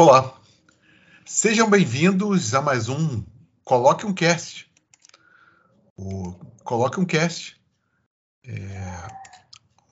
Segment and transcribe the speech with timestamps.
[0.00, 0.32] Olá,
[1.26, 3.24] sejam bem-vindos a mais um
[3.64, 4.70] Coloque um Cast.
[5.96, 7.60] O Coloque um Cast
[8.46, 9.08] é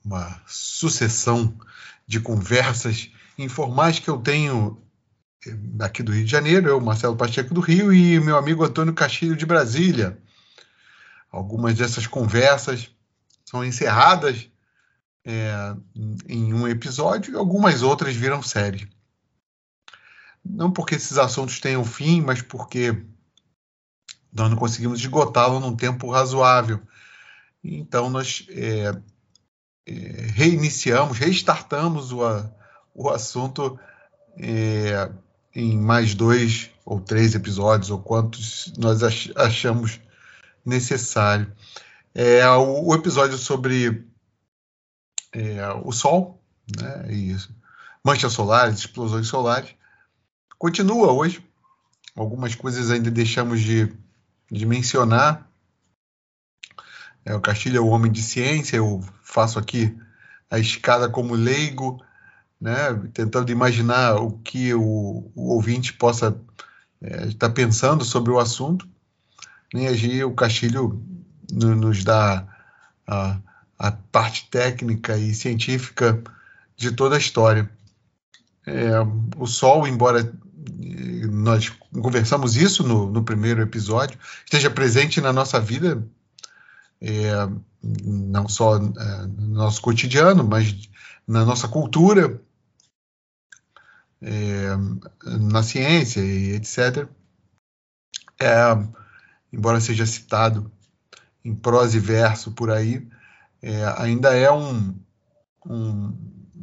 [0.05, 1.59] uma sucessão
[2.07, 4.81] de conversas informais que eu tenho
[5.45, 8.95] eh, aqui do Rio de Janeiro, eu, Marcelo Pacheco do Rio e meu amigo Antônio
[8.95, 10.17] Castilho de Brasília.
[11.33, 12.89] Algumas dessas conversas
[13.45, 14.49] são encerradas
[15.25, 15.75] é,
[16.29, 18.89] em um episódio e algumas outras viram série.
[20.49, 23.05] Não porque esses assuntos tenham fim, mas porque
[24.33, 26.81] nós não conseguimos esgotá-lo num tempo razoável.
[27.63, 28.95] Então, nós é,
[29.87, 29.93] é,
[30.35, 32.21] reiniciamos, restartamos o,
[32.95, 33.79] o assunto
[34.39, 35.11] é,
[35.55, 39.01] em mais dois ou três episódios, ou quantos nós
[39.35, 40.01] achamos
[40.65, 41.53] necessário.
[42.15, 44.07] É, o, o episódio sobre
[45.33, 46.43] é, o Sol,
[46.81, 47.37] né, e
[48.05, 49.75] manchas solares, explosões solares,
[50.59, 51.45] continua hoje.
[52.15, 53.93] Algumas coisas ainda deixamos de,
[54.51, 55.47] de mencionar.
[57.25, 59.97] É, o Castilho é o homem de ciência, eu faço aqui
[60.51, 62.01] a escada como leigo,
[62.61, 66.41] né, tentando imaginar o que o, o ouvinte possa
[67.03, 68.89] é, estar pensando sobre o assunto.
[69.75, 71.03] Nem né, o Castilho
[71.53, 72.47] nos dá
[73.07, 73.39] a,
[73.79, 76.23] a parte técnica e científica
[76.77, 77.69] de toda a história.
[78.67, 78.93] É,
[79.37, 80.33] o Sol, embora
[81.31, 81.71] nós
[82.03, 86.07] conversamos isso no, no primeiro episódio, esteja presente na nossa vida,
[87.01, 87.31] é,
[87.83, 88.81] não só é,
[89.27, 90.89] no nosso cotidiano, mas
[91.27, 92.41] na nossa cultura,
[94.21, 94.69] é,
[95.25, 97.09] na ciência e etc.
[98.41, 98.55] É,
[99.53, 100.71] embora seja citado
[101.45, 103.07] em prosa e verso por aí,
[103.63, 104.95] é, ainda é um,
[105.65, 106.13] um,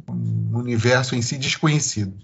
[0.08, 2.16] um, universo em si desconhecido.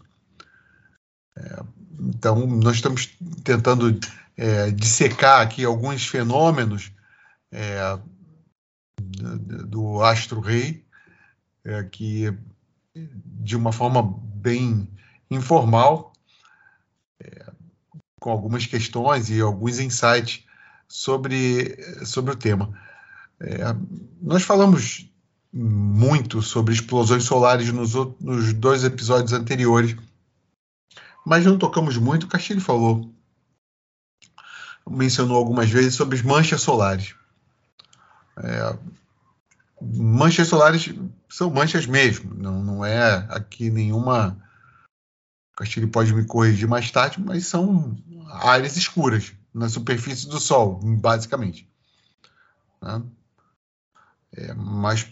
[1.98, 3.06] Então, nós estamos
[3.44, 3.98] tentando
[4.36, 6.90] é, dissecar aqui alguns fenômenos
[7.52, 7.98] é,
[8.98, 10.84] do astro-rei,
[11.64, 12.32] é, que,
[12.94, 14.88] de uma forma bem
[15.30, 16.12] informal,
[17.22, 17.52] é,
[18.18, 20.44] com algumas questões e alguns insights
[20.88, 22.78] sobre, sobre o tema.
[23.40, 23.58] É,
[24.20, 25.10] nós falamos
[25.52, 29.96] muito sobre explosões solares nos, nos dois episódios anteriores
[31.24, 32.24] mas não tocamos muito.
[32.24, 33.12] O Castilho falou,
[34.88, 37.14] mencionou algumas vezes sobre as manchas solares.
[38.36, 38.78] É,
[39.80, 40.94] manchas solares
[41.28, 44.36] são manchas mesmo, não, não é aqui nenhuma.
[45.52, 47.96] O Castilho pode me corrigir mais tarde, mas são
[48.28, 51.68] áreas escuras na superfície do Sol, basicamente.
[52.80, 53.02] Né?
[54.32, 55.06] É, mas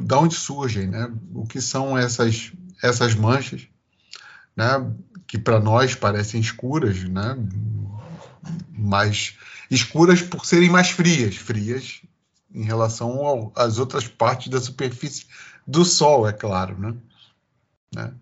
[0.00, 1.12] da onde surgem, né?
[1.34, 3.66] O que são essas essas manchas,
[4.58, 4.92] né?
[5.24, 7.36] que para nós parecem escuras, né?
[8.76, 9.38] Mas
[9.70, 12.02] escuras por serem mais frias, frias
[12.52, 15.26] em relação às outras partes da superfície
[15.64, 16.96] do Sol, é claro, né?
[17.94, 18.12] né?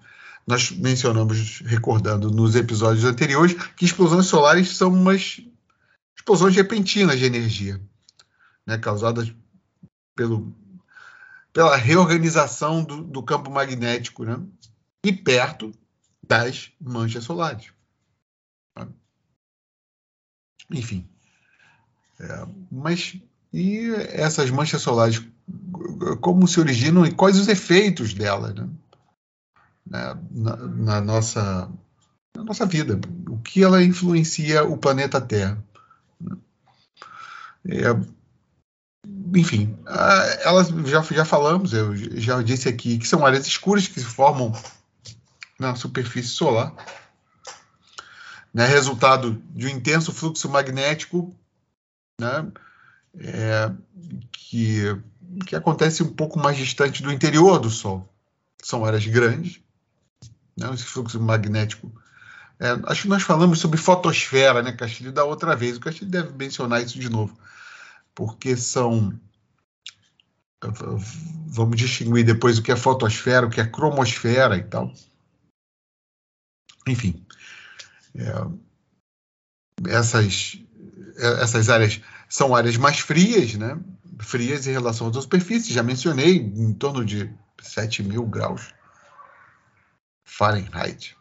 [0.47, 5.41] Nós mencionamos, recordando nos episódios anteriores, que explosões solares são umas
[6.15, 7.81] explosões repentinas de energia,
[8.67, 8.77] né?
[8.77, 9.33] causadas
[10.15, 10.55] pelo,
[11.53, 14.39] pela reorganização do, do campo magnético, né?
[15.03, 15.73] E perto
[16.27, 17.73] das manchas solares.
[20.71, 21.09] Enfim.
[22.19, 23.21] É, mas
[23.53, 25.23] e essas manchas solares,
[26.21, 28.69] como se originam e quais os efeitos delas né?
[29.87, 30.15] na,
[30.57, 31.71] na, nossa,
[32.37, 33.01] na nossa vida?
[33.29, 35.63] O que ela influencia o planeta Terra?
[36.21, 36.37] Né?
[37.69, 38.17] É,
[39.35, 39.77] enfim,
[40.45, 44.53] elas já, já falamos, eu já disse aqui que são áreas escuras que se formam
[45.59, 46.75] na superfície solar,
[48.53, 51.35] né, resultado de um intenso fluxo magnético
[52.21, 52.51] né,
[53.19, 53.71] é,
[54.33, 54.83] que,
[55.47, 58.09] que acontece um pouco mais distante do interior do Sol.
[58.63, 59.61] São áreas grandes,
[60.57, 61.93] né, esse fluxo magnético.
[62.59, 65.77] É, acho que nós falamos sobre fotosfera, né, Castilho, da outra vez.
[65.77, 67.37] O Castilho deve mencionar isso de novo,
[68.15, 69.19] porque são
[71.47, 74.93] vamos distinguir depois o que é fotosfera, o que é cromosfera e tal.
[76.87, 77.25] Enfim,
[78.15, 80.59] é, essas,
[81.17, 83.79] é, essas áreas são áreas mais frias, né?
[84.19, 87.31] frias em relação às superfícies, já mencionei, em torno de
[87.61, 88.73] 7 mil graus
[90.25, 91.17] Fahrenheit.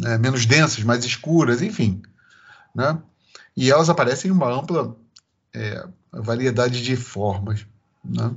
[0.00, 0.18] Né?
[0.18, 2.02] Menos densas, mais escuras, enfim.
[2.74, 3.00] Né?
[3.56, 4.96] E elas aparecem em uma ampla
[5.54, 7.66] é, variedade de formas.
[8.04, 8.34] Né?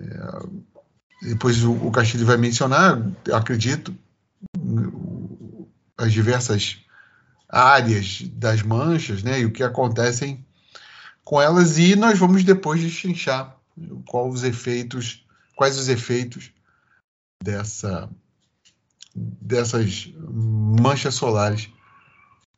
[0.00, 2.98] É, depois o, o Castilho vai mencionar,
[3.32, 3.96] acredito,
[5.96, 6.78] as diversas
[7.48, 9.40] áreas das manchas, né?
[9.40, 10.44] E o que acontecem
[11.24, 13.56] com elas e nós vamos depois destrinchar
[14.06, 15.24] quais os efeitos,
[15.56, 16.50] quais os efeitos
[17.42, 18.08] dessa
[19.14, 21.68] dessas manchas solares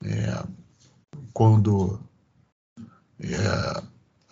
[0.05, 0.45] é,
[1.33, 2.01] quando
[3.21, 3.83] é,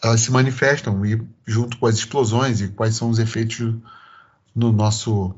[0.02, 3.58] elas se manifestam e junto com as explosões e quais são os efeitos
[4.54, 5.34] no nosso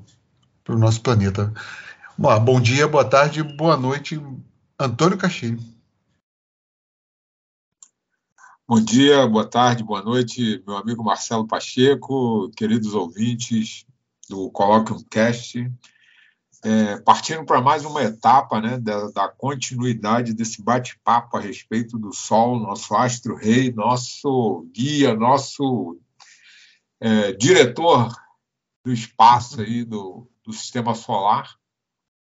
[0.62, 1.52] para o nosso planeta.
[2.16, 4.20] Bom dia, boa tarde, boa noite,
[4.78, 5.58] Antônio Castilho.
[8.68, 13.84] Bom dia, boa tarde, boa noite, meu amigo Marcelo Pacheco, queridos ouvintes
[14.28, 15.68] do Colloquium Cast.
[16.62, 22.12] É, partindo para mais uma etapa né, da, da continuidade desse bate-papo a respeito do
[22.12, 25.98] Sol, nosso astro-rei, nosso guia, nosso
[27.00, 28.14] é, diretor
[28.84, 31.58] do espaço aí do, do sistema solar.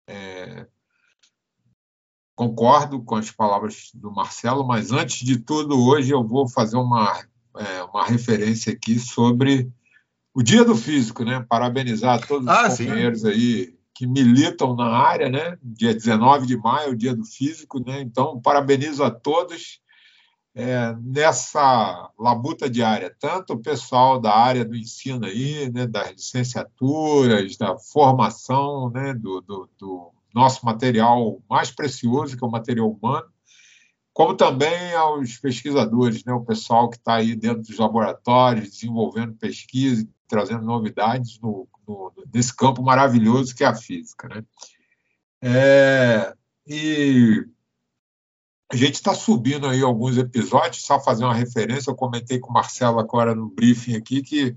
[0.08, 0.66] É,
[2.36, 7.24] concordo com as palavras do Marcelo, mas antes de tudo, hoje eu vou fazer uma,
[7.58, 9.70] é, uma referência aqui sobre
[10.34, 11.44] o Dia do Físico, né?
[11.50, 13.28] Parabenizar todos ah, os companheiros sim.
[13.30, 15.58] aí que militam na área, né?
[15.64, 18.02] Dia 19 de maio, o Dia do Físico, né?
[18.02, 19.80] Então, parabenizo a todos
[20.60, 25.86] é, nessa labuta diária, tanto o pessoal da área do ensino aí, né?
[25.86, 29.14] Das licenciaturas, da formação, né?
[29.14, 33.28] do, do, do nosso material mais precioso, que é o material humano,
[34.12, 40.08] como também aos pesquisadores, né, o pessoal que está aí dentro dos laboratórios, desenvolvendo pesquisa,
[40.28, 44.28] trazendo novidades no, no, nesse campo maravilhoso que é a física.
[44.28, 44.44] Né?
[45.40, 46.34] É,
[46.66, 47.46] e
[48.72, 52.54] a gente está subindo aí alguns episódios, só fazer uma referência, eu comentei com o
[52.54, 54.56] Marcelo agora no briefing aqui, que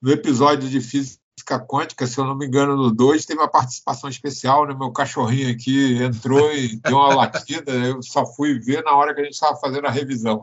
[0.00, 4.08] no episódio de física quântica, se eu não me engano, no 2, teve uma participação
[4.08, 4.74] especial, né?
[4.74, 9.20] Meu cachorrinho aqui entrou e deu uma latida, eu só fui ver na hora que
[9.20, 10.40] a gente estava fazendo a revisão.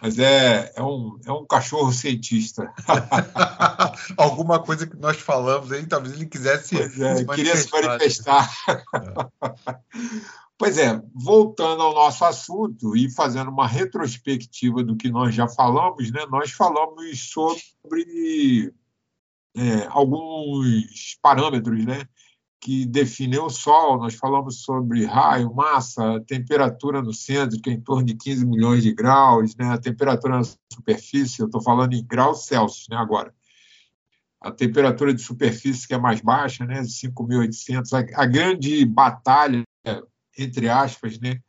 [0.00, 2.72] Mas é, é, um, é um cachorro cientista.
[4.16, 8.48] Alguma coisa que nós falamos aí, talvez ele quisesse é, se queria se manifestar.
[8.68, 9.78] É.
[10.58, 16.10] pois é, voltando ao nosso assunto e fazendo uma retrospectiva do que nós já falamos,
[16.10, 18.74] né, nós falamos sobre
[19.56, 22.04] é, alguns parâmetros né,
[22.60, 23.98] que definem o Sol.
[23.98, 28.82] Nós falamos sobre raio, massa, temperatura no centro, que é em torno de 15 milhões
[28.82, 33.32] de graus, né, a temperatura na superfície, eu estou falando em graus Celsius né, agora.
[34.40, 37.92] A temperatura de superfície que é mais baixa, né, 5.800.
[37.92, 39.62] A, a grande batalha,
[40.38, 41.40] entre aspas, né,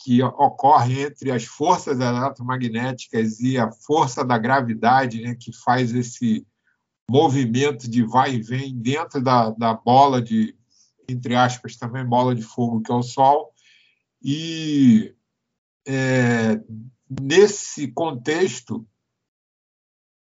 [0.00, 6.46] que ocorre entre as forças eletromagnéticas e a força da gravidade, né, que faz esse
[7.10, 10.54] movimento de vai e vem dentro da, da bola de,
[11.08, 13.52] entre aspas, também bola de fogo, que é o Sol.
[14.22, 15.14] E
[15.86, 16.60] é,
[17.20, 18.86] nesse contexto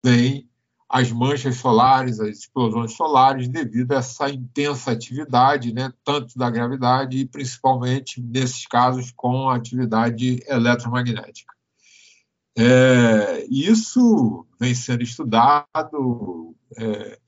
[0.04, 0.49] vem
[0.90, 7.20] as manchas solares, as explosões solares, devido a essa intensa atividade, né, tanto da gravidade
[7.20, 11.54] e principalmente, nesses casos, com a atividade eletromagnética.
[12.58, 17.20] É, isso vem sendo estudado é,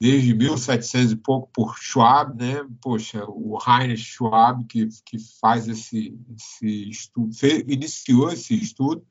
[0.00, 2.64] desde 1700 e pouco por Schwab, né?
[2.82, 9.04] Poxa, o Heinrich Schwab que, que faz esse, esse estudo, fez, iniciou esse estudo,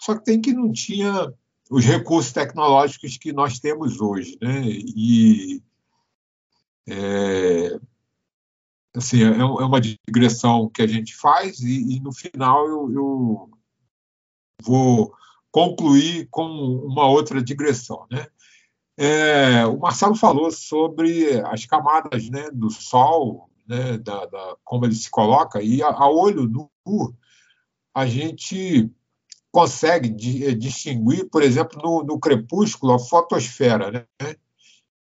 [0.00, 1.32] só que tem que não tinha
[1.70, 4.62] os recursos tecnológicos que nós temos hoje, né?
[4.66, 5.62] E
[6.88, 7.78] é,
[8.94, 13.50] assim, é, é uma digressão que a gente faz e, e no final eu, eu
[14.62, 15.14] vou
[15.52, 18.04] concluir com uma outra digressão.
[18.10, 18.26] Né?
[18.96, 24.94] É, o Marcelo falou sobre as camadas né, do Sol, né, da, da, como ele
[24.94, 26.68] se coloca, e a, a olho nu
[27.94, 28.90] a gente
[29.52, 34.36] consegue de, distinguir, por exemplo, no, no, crepúsculo, a fotosfera, né,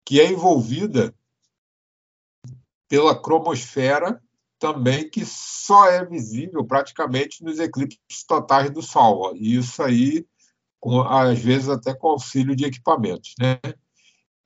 [0.04, 1.14] que é envolvida
[2.88, 4.20] pela cromosfera
[4.58, 9.34] também que só é visível praticamente nos eclipses totais do Sol.
[9.34, 10.24] E isso aí,
[10.78, 13.34] com, às vezes até com auxílio de equipamentos.
[13.40, 13.58] Né?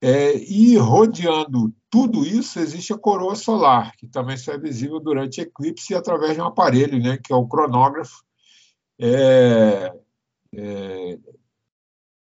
[0.01, 5.41] É, e rodeando tudo isso existe a coroa solar, que também só é visível durante
[5.41, 8.25] eclipse através de um aparelho, né, que é o cronógrafo.
[8.99, 9.93] É,
[10.55, 11.19] é,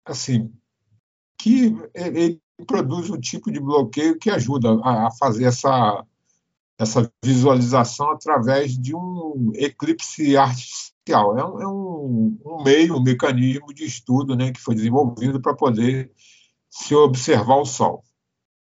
[0.05, 0.53] assim,
[1.37, 6.05] que ele produz um tipo de bloqueio que ajuda a, a fazer essa
[6.81, 11.37] essa visualização através de um eclipse artificial.
[11.37, 15.53] É um, é um, um meio, um mecanismo de estudo né, que foi desenvolvido para
[15.53, 16.11] poder
[16.71, 18.03] se observar o Sol.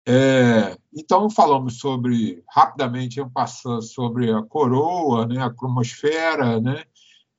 [0.08, 6.86] É, então, falamos sobre, rapidamente, passando sobre a coroa, né, a cromosfera, né,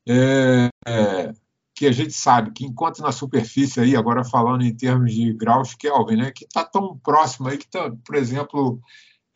[0.09, 1.33] é, é,
[1.75, 5.75] que a gente sabe que enquanto na superfície aí, agora falando em termos de graus
[5.75, 8.81] Kelvin, né, que está tão próximo aí que tá, por exemplo,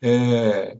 [0.01, 0.77] é,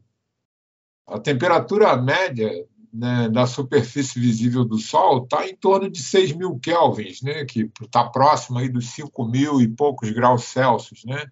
[1.08, 2.52] a temperatura média
[2.92, 7.72] né, da superfície visível do Sol está em torno de 6 mil kelvins, né, que
[7.82, 11.06] está próximo aí dos 5 mil e poucos graus Celsius.
[11.06, 11.26] Né?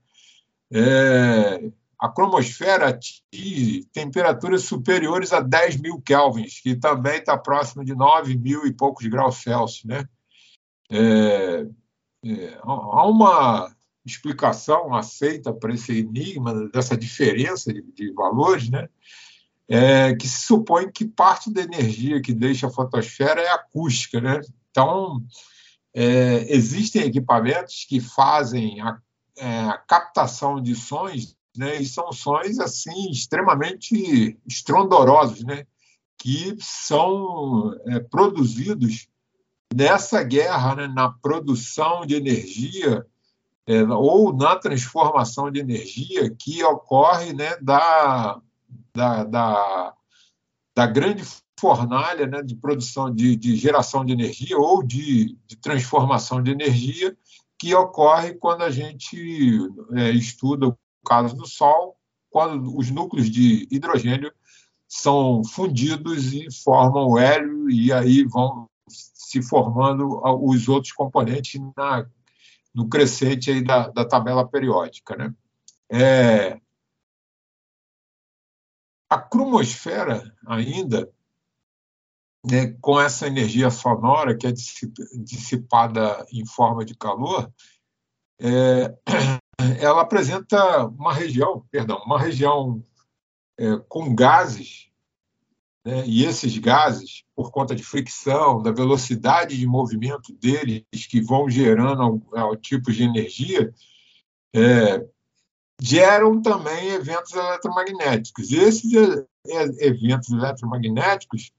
[0.72, 7.93] É, a cromosfera atinge temperaturas superiores a 10 mil kelvins, que também está próximo de
[7.93, 9.86] 9 mil e poucos graus Celsius.
[9.86, 10.05] Né?
[10.89, 11.67] É,
[12.25, 13.72] é, há uma
[14.03, 18.89] explicação aceita para esse enigma, dessa diferença de, de valores, né?
[19.70, 24.20] é, que se supõe que parte da energia que deixa a fotosfera é acústica.
[24.20, 24.41] Né?
[24.72, 25.24] Então,
[25.93, 28.98] é, existem equipamentos que fazem a,
[29.38, 31.81] é, a, captação de sons, né?
[31.81, 35.65] e são sons assim extremamente estrondorosos, né?
[36.17, 39.08] que são é, produzidos
[39.74, 40.88] nessa guerra, né?
[40.88, 43.05] na produção de energia
[43.67, 48.41] é, ou na transformação de energia que ocorre né, da
[48.93, 49.93] da, da,
[50.75, 51.24] da grande
[51.60, 57.15] fornalha né, de produção, de, de, geração de energia ou de, de, transformação de energia
[57.58, 59.60] que ocorre quando a gente
[59.93, 61.98] é, estuda caso do Sol,
[62.29, 64.31] quando os núcleos de hidrogênio
[64.88, 72.05] são fundidos e formam o hélio, e aí vão se formando os outros componentes na,
[72.74, 75.15] no crescente aí da, da tabela periódica.
[75.15, 75.34] Né?
[75.89, 76.60] É,
[79.10, 81.12] a cromosfera, ainda,
[82.46, 87.51] né, com essa energia sonora que é dissipada em forma de calor,
[88.39, 88.98] é,
[89.80, 92.84] ela apresenta uma região, perdão, uma região
[93.60, 94.89] é, com gases,
[95.86, 101.50] né, e esses gases, por conta de fricção, da velocidade de movimento deles, que vão
[101.50, 102.22] gerando
[102.62, 103.74] tipos de energia,
[104.53, 105.06] é,
[105.82, 108.51] geram também eventos eletromagnéticos.
[108.51, 108.91] E esses
[109.80, 111.51] eventos eletromagnéticos,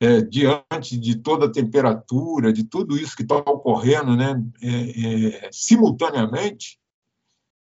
[0.00, 5.48] é, diante de toda a temperatura, de tudo isso que está ocorrendo né, é, é,
[5.52, 6.78] simultaneamente,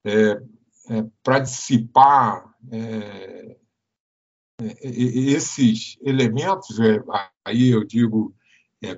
[0.04, 0.42] é,
[0.88, 3.56] é, para dissipar é,
[4.80, 6.78] esses elementos,
[7.44, 8.35] aí eu digo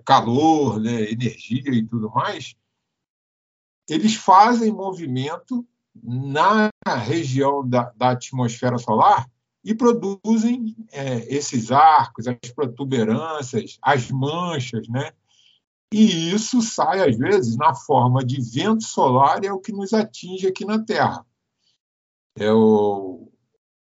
[0.05, 2.55] calor, né, energia e tudo mais,
[3.89, 5.67] eles fazem movimento
[6.03, 6.71] na
[7.05, 9.29] região da, da atmosfera solar
[9.63, 15.13] e produzem é, esses arcos, as protuberâncias, as manchas, né?
[15.97, 20.45] E isso sai, às vezes, na forma de vento solar, é o que nos atinge
[20.45, 21.25] aqui na Terra.
[22.37, 23.31] É o...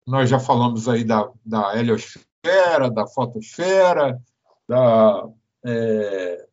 [0.07, 4.17] Nós já falamos aí da, da heliosfera, da fotosfera,
[4.69, 5.29] da,
[5.67, 6.47] é,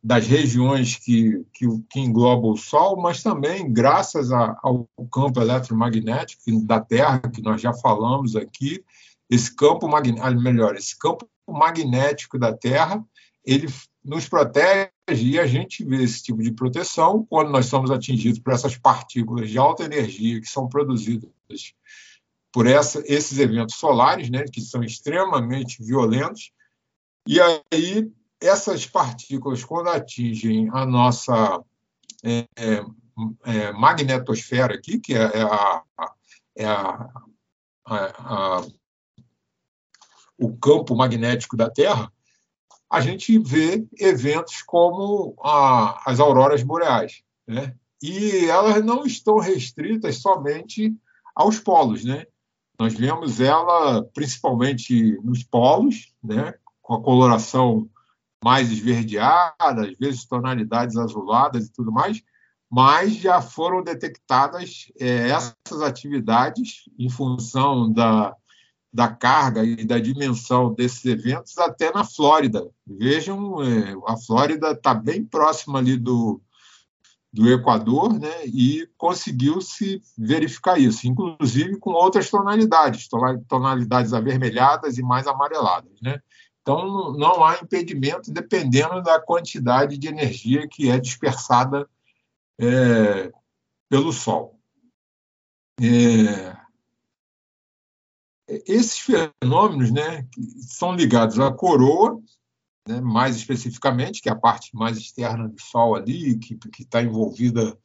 [0.00, 6.64] das regiões que, que, que englobam o Sol, mas também graças a, ao campo eletromagnético
[6.64, 8.84] da Terra, que nós já falamos aqui,
[9.28, 13.04] esse campo magnético, ah, melhor, esse campo magnético da Terra,
[13.44, 13.66] ele
[14.08, 18.54] nos protege e a gente vê esse tipo de proteção quando nós somos atingidos por
[18.54, 21.30] essas partículas de alta energia que são produzidas
[22.50, 26.50] por essa, esses eventos solares, né, que são extremamente violentos,
[27.26, 28.10] e aí
[28.40, 31.62] essas partículas, quando atingem a nossa
[32.24, 32.46] é,
[33.44, 35.82] é, magnetosfera aqui, que é, é a,
[36.56, 37.10] é a,
[37.84, 38.66] a,
[40.38, 42.10] o campo magnético da Terra,
[42.90, 45.34] a gente vê eventos como
[46.06, 47.22] as auroras boreais.
[47.46, 47.74] Né?
[48.02, 50.94] E elas não estão restritas somente
[51.34, 52.04] aos polos.
[52.04, 52.26] Né?
[52.78, 56.54] Nós vemos ela principalmente nos polos, né?
[56.80, 57.88] com a coloração
[58.42, 62.22] mais esverdeada, às vezes tonalidades azuladas e tudo mais,
[62.70, 68.34] mas já foram detectadas é, essas atividades em função da,
[68.92, 72.66] da carga e da dimensão desses eventos até na Flórida.
[72.86, 76.40] Vejam, é, a Flórida está bem próxima ali do,
[77.32, 83.08] do Equador, né, e conseguiu-se verificar isso, inclusive com outras tonalidades,
[83.46, 86.20] tonalidades avermelhadas e mais amareladas, né.
[86.62, 91.88] Então, não há impedimento dependendo da quantidade de energia que é dispersada
[92.60, 93.32] é,
[93.88, 94.60] pelo Sol.
[95.80, 96.57] É,
[98.48, 100.26] esses fenômenos né,
[100.60, 102.20] são ligados à coroa,
[102.86, 107.78] né, mais especificamente, que é a parte mais externa do Sol ali, que está envolvida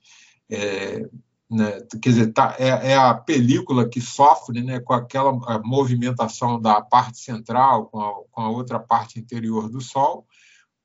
[0.49, 1.07] é,
[1.53, 5.31] né, quer dizer, tá, é, é, a película que sofre né, com aquela
[5.63, 10.25] movimentação da parte central com a, com a outra parte interior do Sol,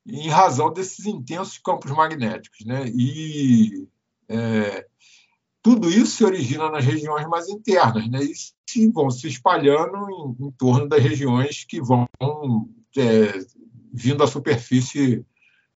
[0.06, 2.66] em razão desses intensos campos magnéticos.
[2.66, 2.86] Né?
[2.88, 3.88] E
[4.28, 4.86] é,
[5.62, 8.22] tudo isso se origina nas regiões mais internas, né?
[8.22, 8.32] e
[8.68, 12.08] se vão se espalhando em, em torno das regiões que vão
[12.96, 13.38] é,
[13.92, 15.24] vindo à superfície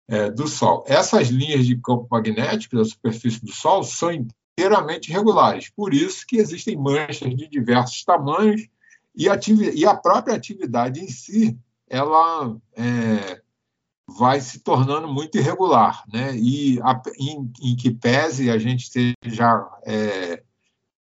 [0.08, 0.84] é, do Sol.
[0.86, 6.36] Essas linhas de campo magnético da superfície do Sol são inteiramente regulares, por isso que
[6.36, 8.68] existem manchas de diversos tamanhos
[9.16, 9.26] e,
[9.74, 11.58] e a própria atividade em si
[11.88, 13.40] ela é,
[14.18, 16.36] vai se tornando muito irregular, né?
[16.36, 20.42] E a, em, em, que pese a gente esteja é,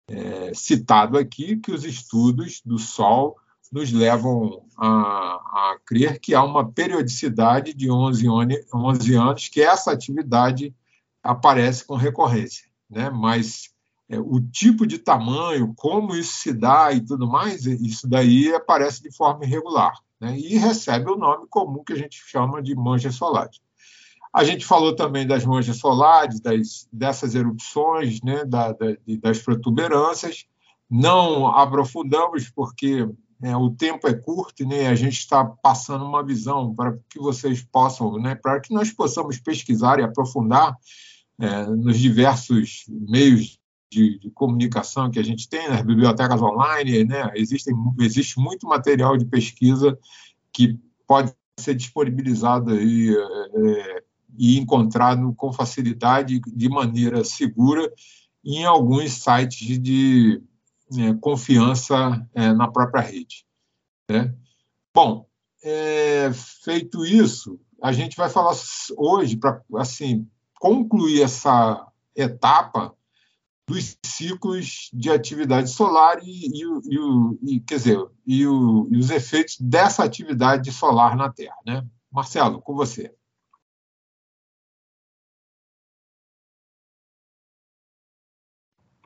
[0.08, 3.36] é, citado aqui que os estudos do Sol
[3.72, 8.26] nos levam a, a crer que há uma periodicidade de 11,
[8.74, 10.74] 11 anos que essa atividade
[11.22, 13.10] aparece com recorrência, né?
[13.10, 13.70] Mas
[14.08, 19.02] é, o tipo de tamanho, como isso se dá e tudo mais, isso daí aparece
[19.02, 23.14] de forma irregular né, e recebe o nome comum que a gente chama de manchas
[23.14, 23.60] solares.
[24.32, 30.44] A gente falou também das manchas solares, das, dessas erupções, né, da, da, das protuberâncias.
[30.90, 33.08] Não aprofundamos, porque
[33.42, 37.62] é, o tempo é curto, né, a gente está passando uma visão para que vocês
[37.62, 40.76] possam, né, para que nós possamos pesquisar e aprofundar
[41.40, 43.57] é, nos diversos meios
[43.90, 47.30] de, de, comunicação que a gente tem, nas bibliotecas online, né?
[47.34, 49.98] Existem, existe muito material de pesquisa
[50.52, 54.02] que pode ser disponibilizado aí, é,
[54.36, 57.92] e encontrado com facilidade, de maneira segura,
[58.44, 60.42] em alguns sites de
[60.96, 63.44] é, confiança é, na própria rede.
[64.08, 64.34] Né?
[64.94, 65.26] Bom,
[65.62, 68.54] é, feito isso, a gente vai falar
[68.96, 70.26] hoje, para assim,
[70.60, 72.94] concluir essa etapa,
[73.68, 79.58] dos ciclos de atividade solar e, e, e, e quer dizer, e, o, os efeitos
[79.60, 81.56] dessa atividade solar na Terra.
[81.66, 81.86] Né?
[82.10, 83.14] Marcelo, com você.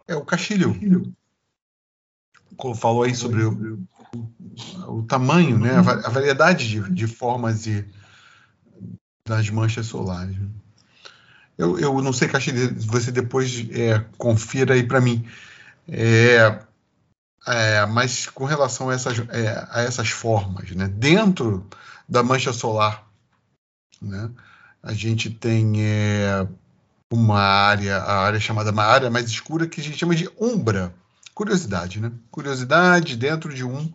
[0.07, 0.73] É o Castilho.
[2.77, 3.85] Falou aí sobre o,
[4.87, 5.73] o tamanho, né?
[5.75, 7.85] a variedade de, de formas e
[9.27, 10.39] das manchas solares.
[10.39, 10.49] Né?
[11.57, 15.27] Eu, eu não sei, Castilho, você depois é, confira aí para mim.
[15.89, 16.59] É,
[17.47, 20.89] é, mas com relação a essas, é, a essas formas, né?
[20.89, 21.67] dentro
[22.09, 23.07] da mancha solar,
[24.01, 24.31] né?
[24.83, 26.47] a gente tem é,
[27.13, 30.95] uma área, a área chamada uma área mais escura que a gente chama de umbra.
[31.35, 32.13] Curiosidade, né?
[32.31, 33.91] Curiosidade dentro de um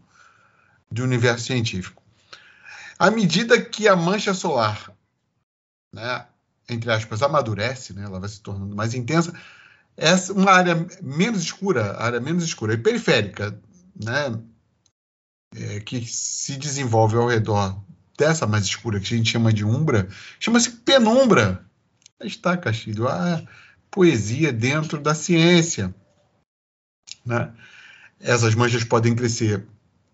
[0.92, 2.02] de universo científico.
[2.98, 4.92] À medida que a mancha solar
[5.94, 6.26] né,
[6.70, 8.04] entre aspas, amadurece, né?
[8.04, 9.34] ela vai se tornando mais intensa,
[9.96, 13.60] essa uma área menos escura, área menos escura e periférica,
[13.96, 14.40] né?
[15.56, 17.82] É, que se desenvolve ao redor
[18.18, 21.66] dessa mais escura, que a gente chama de umbra, chama-se penumbra.
[22.20, 23.42] Aí está, Castilho, a
[23.90, 25.96] poesia dentro da ciência.
[27.26, 27.52] Né?
[28.20, 29.66] Essas manchas podem crescer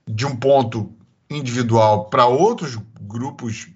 [0.08, 0.96] de um ponto
[1.30, 3.70] individual para outros grupos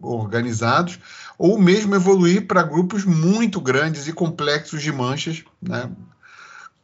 [0.00, 0.98] organizados,
[1.38, 5.90] ou mesmo evoluir para grupos muito grandes e complexos de manchas, né,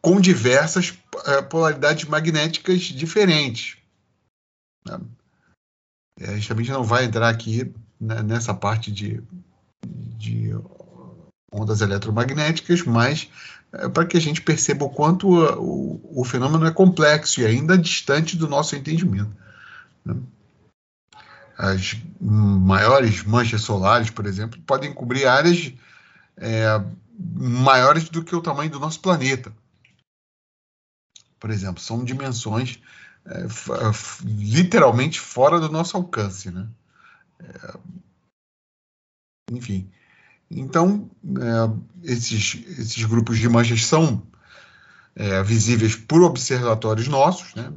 [0.00, 0.96] com diversas
[1.26, 3.76] é, polaridades magnéticas diferentes.
[4.86, 4.98] Né.
[6.20, 9.22] É, a gente também não vai entrar aqui né, nessa parte de,
[9.86, 10.54] de
[11.52, 13.28] ondas eletromagnéticas, mas
[13.72, 17.76] é, para que a gente perceba o quanto o, o, fenômeno é complexo e ainda
[17.76, 19.36] distante do nosso entendimento.
[20.04, 20.16] Né
[21.58, 25.72] as maiores manchas solares, por exemplo, podem cobrir áreas
[26.36, 26.66] é,
[27.18, 29.52] maiores do que o tamanho do nosso planeta.
[31.40, 32.80] Por exemplo, são dimensões
[33.26, 33.44] é,
[34.24, 36.68] literalmente fora do nosso alcance, né?
[37.40, 37.78] É,
[39.50, 39.90] enfim,
[40.48, 44.22] então é, esses, esses grupos de manchas são
[45.16, 47.72] é, visíveis por observatórios nossos, né?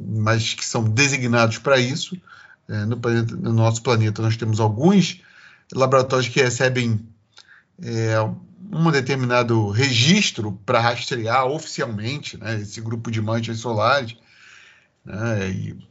[0.00, 2.20] Mas que são designados para isso.
[2.68, 5.20] É, no, planeta, no, nosso planeta, nós temos alguns
[5.74, 7.06] laboratórios que recebem
[7.82, 8.16] é,
[8.72, 14.16] um determinado registro para rastrear oficialmente né, esse grupo de manchas solares
[15.04, 15.88] né, e,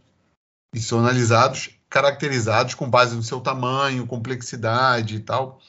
[0.73, 5.61] e são analisados, caracterizados com base no seu tamanho, complexidade e tal,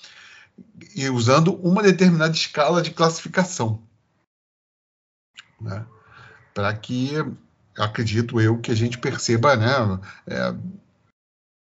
[0.95, 3.83] e usando uma determinada escala de classificação.
[5.61, 5.85] Né,
[6.55, 7.13] para que
[7.79, 10.55] acredito eu, que a gente perceba né, é,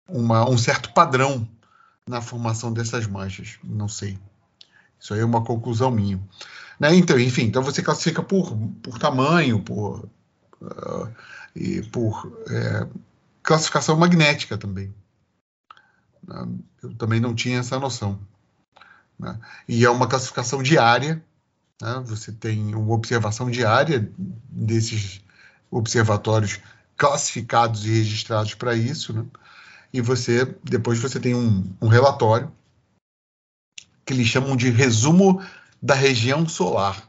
[0.09, 1.49] uma, um certo padrão
[2.07, 3.59] na formação dessas manchas.
[3.62, 4.19] Não sei.
[4.99, 6.21] Isso aí é uma conclusão minha.
[6.79, 6.95] Né?
[6.95, 10.09] Então, enfim, então você classifica por, por tamanho, por,
[10.61, 11.15] uh,
[11.55, 12.87] e por é,
[13.43, 14.95] classificação magnética também.
[16.27, 16.49] Né?
[16.83, 18.19] Eu também não tinha essa noção.
[19.19, 19.38] Né?
[19.69, 21.23] E é uma classificação diária.
[21.81, 22.03] Né?
[22.07, 25.23] Você tem uma observação diária desses
[25.73, 26.61] observatórios
[26.97, 29.27] classificados e registrados para isso, né?
[29.93, 32.53] e você depois você tem um, um relatório
[34.05, 35.43] que eles chamam de resumo
[35.81, 37.09] da região solar.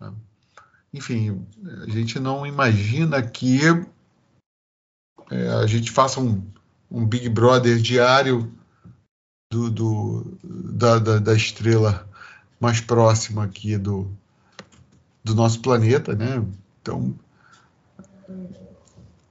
[0.00, 0.12] Né?
[0.94, 1.44] Enfim,
[1.82, 3.60] a gente não imagina que
[5.30, 6.42] é, a gente faça um,
[6.90, 8.52] um Big Brother diário
[9.50, 12.08] do, do da, da, da, estrela
[12.60, 14.10] mais próxima aqui do,
[15.24, 16.44] do nosso planeta, né?
[16.80, 17.14] Então,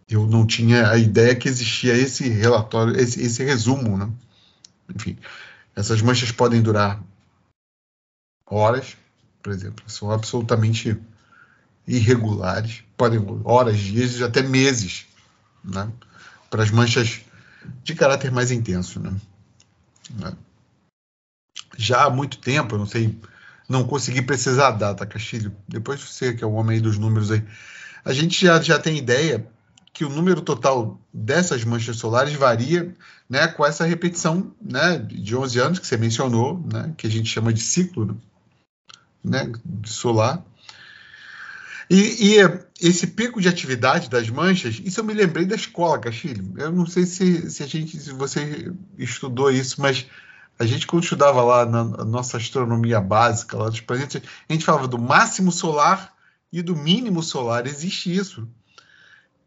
[0.10, 4.10] eu não tinha a ideia que existia esse relatório, esse, esse resumo, né?
[4.96, 5.18] Enfim,
[5.76, 7.04] essas manchas podem durar
[8.46, 8.96] horas,
[9.44, 10.98] por exemplo, são absolutamente
[11.86, 15.06] irregulares, podem horas, dias, até meses,
[15.64, 15.92] né?
[16.50, 17.22] Para as manchas
[17.84, 19.14] de caráter mais intenso, né?
[20.14, 20.34] né?
[21.78, 23.20] Já há muito tempo, eu não sei,
[23.68, 25.54] não consegui precisar a data, Castilho.
[25.68, 27.44] Depois você, que é o homem dos números aí,
[28.08, 29.46] a gente já, já tem ideia
[29.94, 32.96] que o número total dessas manchas solares varia
[33.30, 37.30] né, com essa repetição né, de 11 anos que você mencionou, né, que a gente
[37.30, 38.18] chama de ciclo
[39.22, 39.52] né,
[39.84, 40.42] solar.
[41.90, 46.54] E, e, esse pico de atividade das manchas, isso eu me lembrei da escola, Castilho.
[46.58, 50.06] Eu não sei se, se a gente, se você estudou isso, mas
[50.58, 54.88] a gente quando estudava lá na nossa astronomia básica, lá dos planetas, a gente falava
[54.88, 56.16] do máximo solar
[56.52, 57.68] e do mínimo solar.
[57.68, 58.48] Existe isso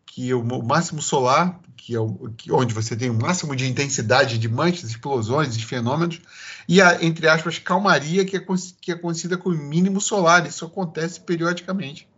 [0.07, 4.39] que o máximo solar, que é o, que, onde você tem o máximo de intensidade
[4.39, 6.21] de manchas, explosões, de fenômenos,
[6.69, 8.45] e a, entre aspas, calmaria, que é,
[8.81, 10.47] que é conhecida como mínimo solar.
[10.47, 12.09] Isso acontece periodicamente,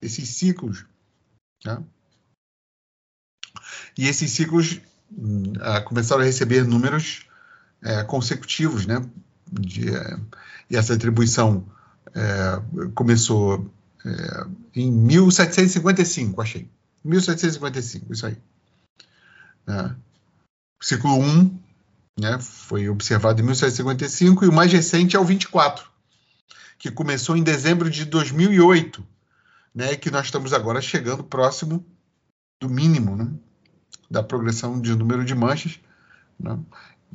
[0.00, 0.86] esses ciclos.
[1.62, 1.82] Tá?
[3.98, 5.52] E esses ciclos hum,
[5.84, 7.26] começaram a receber números
[7.82, 9.04] é, consecutivos, né?
[9.52, 10.18] De, é,
[10.70, 11.66] e essa atribuição
[12.14, 12.62] é,
[12.94, 13.68] começou
[14.04, 16.68] é, em 1755, achei
[17.04, 18.36] 1755, isso aí.
[19.66, 19.96] Né?
[20.80, 21.58] ciclo 1
[22.18, 25.88] né, foi observado em 1755 e o mais recente é o 24,
[26.78, 29.06] que começou em dezembro de 2008,
[29.74, 31.84] né, que nós estamos agora chegando próximo
[32.60, 33.30] do mínimo né,
[34.10, 35.78] da progressão de número de manchas,
[36.38, 36.58] né,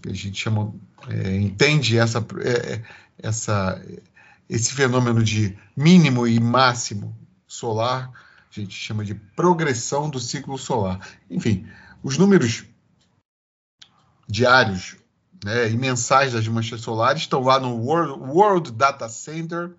[0.08, 0.74] a gente chama,
[1.08, 2.82] é, entende essa, é,
[3.18, 3.82] essa,
[4.50, 8.12] esse fenômeno de mínimo e máximo solar
[8.58, 11.06] a gente chama de progressão do ciclo solar.
[11.30, 11.68] Enfim,
[12.02, 12.66] os números
[14.28, 14.96] diários
[15.44, 19.76] né, e mensais das manchas solares estão lá no World, World Data Center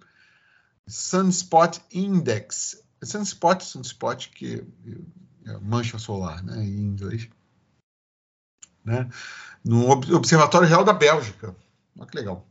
[0.86, 2.82] Sunspot Index.
[3.02, 4.64] Sunspot, sunspot que
[5.46, 7.28] é mancha solar, né, em inglês.
[8.84, 9.08] Né,
[9.64, 11.56] no Observatório Real da Bélgica.
[11.98, 12.46] Olha que legal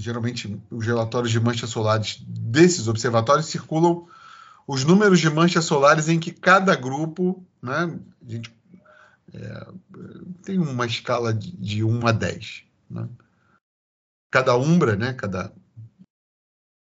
[0.00, 4.06] geralmente os relatórios de manchas solares desses observatórios circulam
[4.66, 8.54] os números de manchas solares em que cada grupo, né, a gente
[9.34, 9.66] é,
[10.42, 12.64] tem uma escala de, de 1 a 10.
[12.88, 13.08] Né?
[14.30, 15.52] Cada umbra, né, cada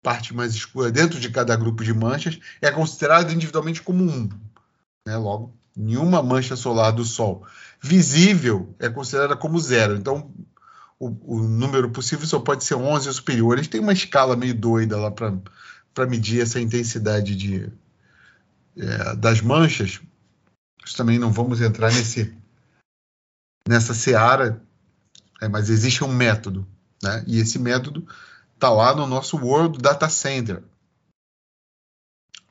[0.01, 4.29] parte mais escura dentro de cada grupo de manchas é considerada individualmente como um.
[5.05, 5.17] Né?
[5.17, 7.45] Logo, nenhuma mancha solar do Sol
[7.81, 9.95] visível é considerada como zero.
[9.95, 10.31] Então,
[10.99, 13.55] o, o, número possível só pode ser 11 ou superior.
[13.55, 17.71] Eles têm uma escala meio doida lá para medir essa intensidade de,
[18.77, 20.01] é, das manchas.
[20.97, 22.35] Também não vamos entrar nesse,
[23.67, 24.61] nessa seara,
[25.39, 26.67] é, mas existe um método.
[27.01, 27.23] Né?
[27.27, 28.05] E esse método
[28.55, 30.61] está lá no nosso World Data Center,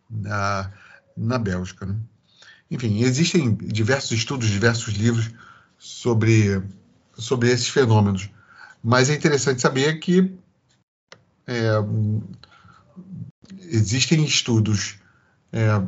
[0.08, 0.72] na,
[1.14, 1.84] na Bélgica.
[1.84, 1.96] Né?
[2.70, 5.30] Enfim, existem diversos estudos, diversos livros
[5.76, 6.62] sobre,
[7.14, 8.30] sobre esses fenômenos.
[8.82, 10.32] Mas é interessante saber que
[11.46, 11.70] é,
[13.70, 14.98] existem estudos
[15.52, 15.82] é,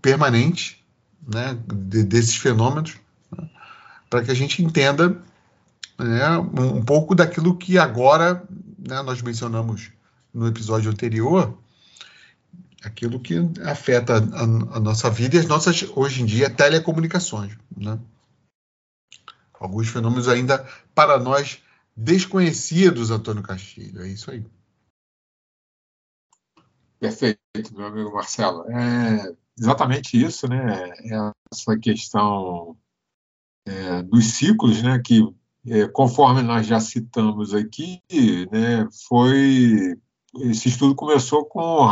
[0.00, 0.76] permanentes
[1.26, 2.96] né, de, desses fenômenos
[3.36, 3.48] né,
[4.08, 5.20] para que a gente entenda
[5.98, 8.42] né, um, um, pouco daquilo que agora
[8.78, 9.90] né, nós mencionamos
[10.32, 11.56] no episódio anterior,
[12.84, 14.42] aquilo que afeta a,
[14.76, 17.56] a, nossa vida e as nossas, hoje em dia, telecomunicações.
[17.74, 17.98] Né?
[19.58, 21.58] Alguns fenômenos ainda, para nós,
[21.96, 24.02] desconhecidos, Antônio Castilho.
[24.02, 24.44] É isso aí.
[26.98, 28.64] Perfeito, meu amigo Marcelo.
[28.70, 30.92] É exatamente isso, né?
[31.52, 32.76] Essa questão
[33.66, 35.00] é, dos ciclos, né?
[35.04, 35.22] Que
[35.68, 38.00] é, conforme nós já citamos aqui,
[38.52, 39.98] né, foi
[40.36, 41.88] esse estudo começou com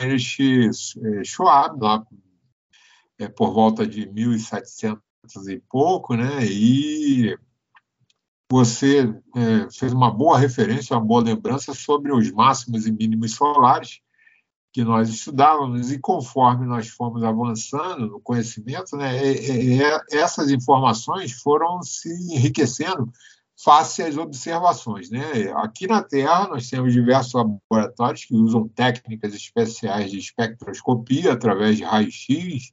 [0.00, 2.06] Heinrich é, Schwab, lá
[3.18, 5.02] é, por volta de 1700
[5.48, 7.36] e pouco, né, e
[8.50, 14.00] você é, fez uma boa referência, uma boa lembrança sobre os máximos e mínimos solares
[14.72, 21.32] que nós estudávamos, e conforme nós fomos avançando no conhecimento, né, é, é, essas informações
[21.32, 23.10] foram se enriquecendo
[23.62, 25.10] face às observações.
[25.10, 25.50] Né?
[25.56, 31.84] Aqui na Terra, nós temos diversos laboratórios que usam técnicas especiais de espectroscopia através de
[31.84, 32.72] raio-x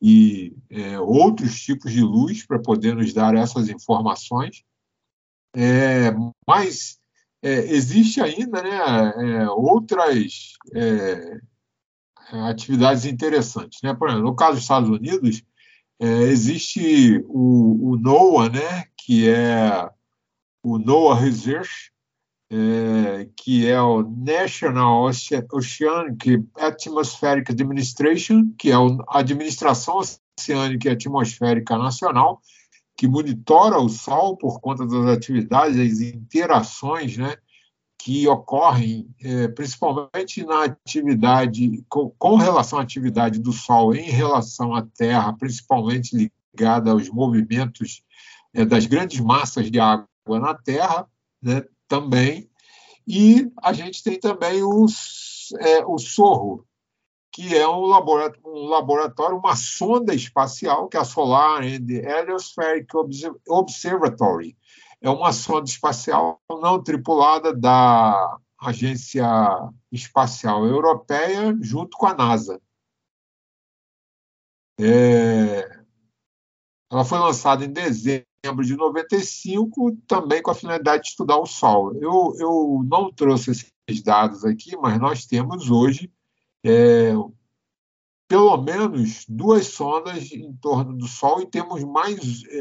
[0.00, 4.62] e é, outros tipos de luz para poder nos dar essas informações.
[5.54, 6.12] É,
[6.46, 6.98] mas
[7.42, 11.40] é, existe ainda né, é, outras é,
[12.48, 13.80] atividades interessantes.
[13.82, 13.94] Né?
[13.94, 15.42] Por exemplo, no caso dos Estados Unidos,
[15.98, 19.90] é, existe o, o, NOAA, né, que é
[20.62, 21.92] o NOAA Research,
[22.52, 30.00] é, que é o National Oceanic Atmospheric Administration, que é a Administração
[30.38, 32.40] Oceânica e Atmosférica Nacional,
[33.00, 37.34] que monitora o Sol por conta das atividades, as interações né,
[37.96, 44.74] que ocorrem, é, principalmente na atividade, com, com, relação à atividade do Sol em relação
[44.74, 48.02] à Terra, principalmente ligada aos movimentos
[48.52, 51.08] é, das grandes massas de água na Terra,
[51.40, 52.50] né, também.
[53.08, 56.66] E a gente tem também os, é, o SORRO,
[57.32, 62.88] que é um laboratório, um laboratório, uma sonda espacial, que é a Solar and Heliospheric
[63.48, 64.56] Observatory.
[65.00, 69.24] É uma sonda espacial não tripulada da Agência
[69.90, 72.60] Espacial Europeia, junto com a NASA.
[74.78, 75.80] É...
[76.92, 81.94] Ela foi lançada em dezembro de 95, também com a finalidade de estudar o Sol.
[81.94, 86.12] Eu, eu não trouxe esses dados aqui, mas nós temos hoje
[86.64, 87.12] é,
[88.28, 92.60] pelo menos duas sondas em torno do Sol e temos mais, é,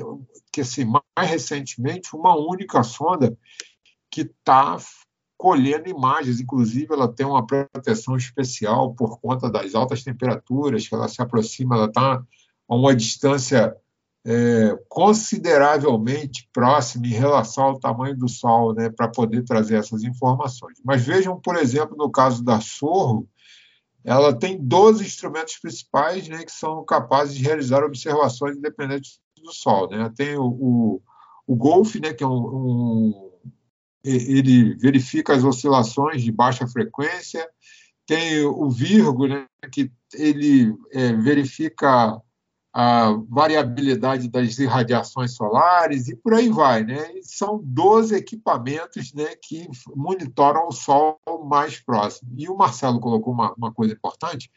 [0.52, 3.38] que assim, mais recentemente, uma única sonda
[4.10, 4.78] que está
[5.38, 11.08] colhendo imagens, inclusive ela tem uma proteção especial por conta das altas temperaturas que ela
[11.08, 12.22] se aproxima, ela está
[12.68, 13.76] a uma distância
[14.26, 20.78] é, consideravelmente próxima em relação ao tamanho do Sol, né, para poder trazer essas informações.
[20.84, 23.28] Mas vejam, por exemplo, no caso da Sorro,
[24.04, 29.90] ela tem 12 instrumentos principais né, que são capazes de realizar observações independentes do Sol.
[29.90, 30.12] Né?
[30.16, 31.02] Tem o, o,
[31.46, 33.32] o Golf, né, que é um, um,
[34.04, 37.48] ele verifica as oscilações de baixa frequência,
[38.06, 42.20] tem o Virgo, né, que ele é, verifica
[42.82, 46.82] a variabilidade das irradiações solares e por aí vai.
[46.82, 47.12] Né?
[47.24, 52.32] São 12 equipamentos né, que monitoram o Sol mais próximo.
[52.38, 54.50] E o Marcelo colocou uma, uma coisa importante.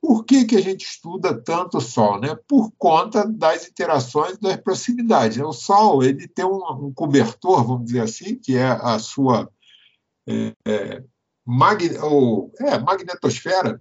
[0.00, 2.18] Por que, que a gente estuda tanto o Sol?
[2.18, 2.34] Né?
[2.48, 5.36] Por conta das interações das proximidades.
[5.36, 9.52] O Sol ele tem um, um cobertor, vamos dizer assim, que é a sua
[10.26, 11.04] é, é,
[11.44, 13.78] magne, ou, é, magnetosfera.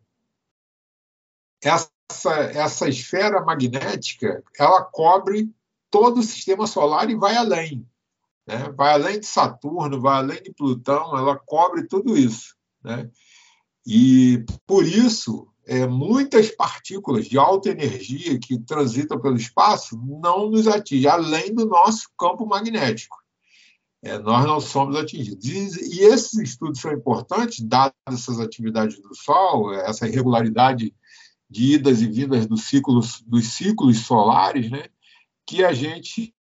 [1.64, 5.50] Essa essa, essa esfera magnética ela cobre
[5.90, 7.88] todo o sistema solar e vai além.
[8.46, 8.70] Né?
[8.76, 12.56] Vai além de Saturno, vai além de Plutão, ela cobre tudo isso.
[12.84, 13.10] Né?
[13.86, 20.68] E, por isso, é, muitas partículas de alta energia que transitam pelo espaço não nos
[20.68, 23.18] atingem, além do nosso campo magnético.
[24.04, 25.46] É, nós não somos atingidos.
[25.46, 30.94] E, e, esses estudos são importantes, dadas essas atividades do Sol, essa irregularidade
[31.52, 34.86] de idas e vindas dos ciclos, dos ciclos solares, né,
[35.46, 36.34] que a gente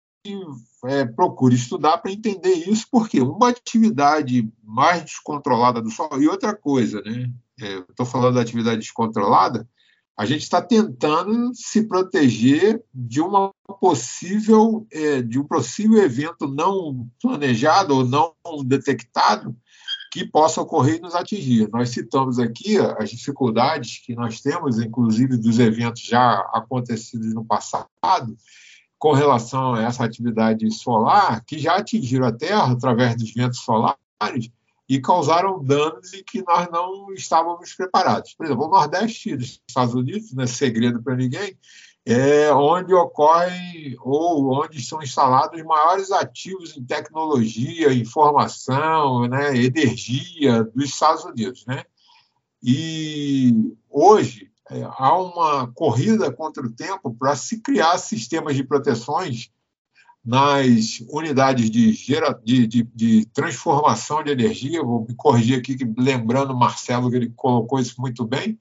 [0.86, 6.56] é, procura estudar para entender isso, porque uma atividade mais descontrolada do Sol, e outra
[6.56, 7.28] coisa, né,
[7.60, 9.68] é, estou falando da atividade descontrolada,
[10.16, 17.10] a gente está tentando se proteger de uma possível, é, de um possível evento não
[17.20, 19.56] planejado ou não detectado
[20.12, 21.70] que possa ocorrer e nos atingir.
[21.72, 27.88] Nós citamos aqui as dificuldades que nós temos, inclusive dos eventos já acontecidos no passado,
[28.98, 34.52] com relação a essa atividade solar, que já atingiram a Terra através dos ventos solares
[34.90, 38.34] e causaram danos e que nós não estávamos preparados.
[38.34, 41.56] Por exemplo, o Nordeste dos Estados Unidos, não é segredo para ninguém,
[42.12, 50.86] é onde ocorrem ou onde são instalados maiores ativos em tecnologia, informação, né, energia dos
[50.86, 51.66] Estados Unidos.
[51.68, 51.84] Né?
[52.64, 53.54] E
[53.88, 59.52] hoje é, há uma corrida contra o tempo para se criar sistemas de proteções
[60.26, 66.58] nas unidades de, gera, de, de, de, transformação de energia, vou me corrigir aqui, lembrando
[66.58, 68.60] Marcelo, que ele colocou isso muito bem,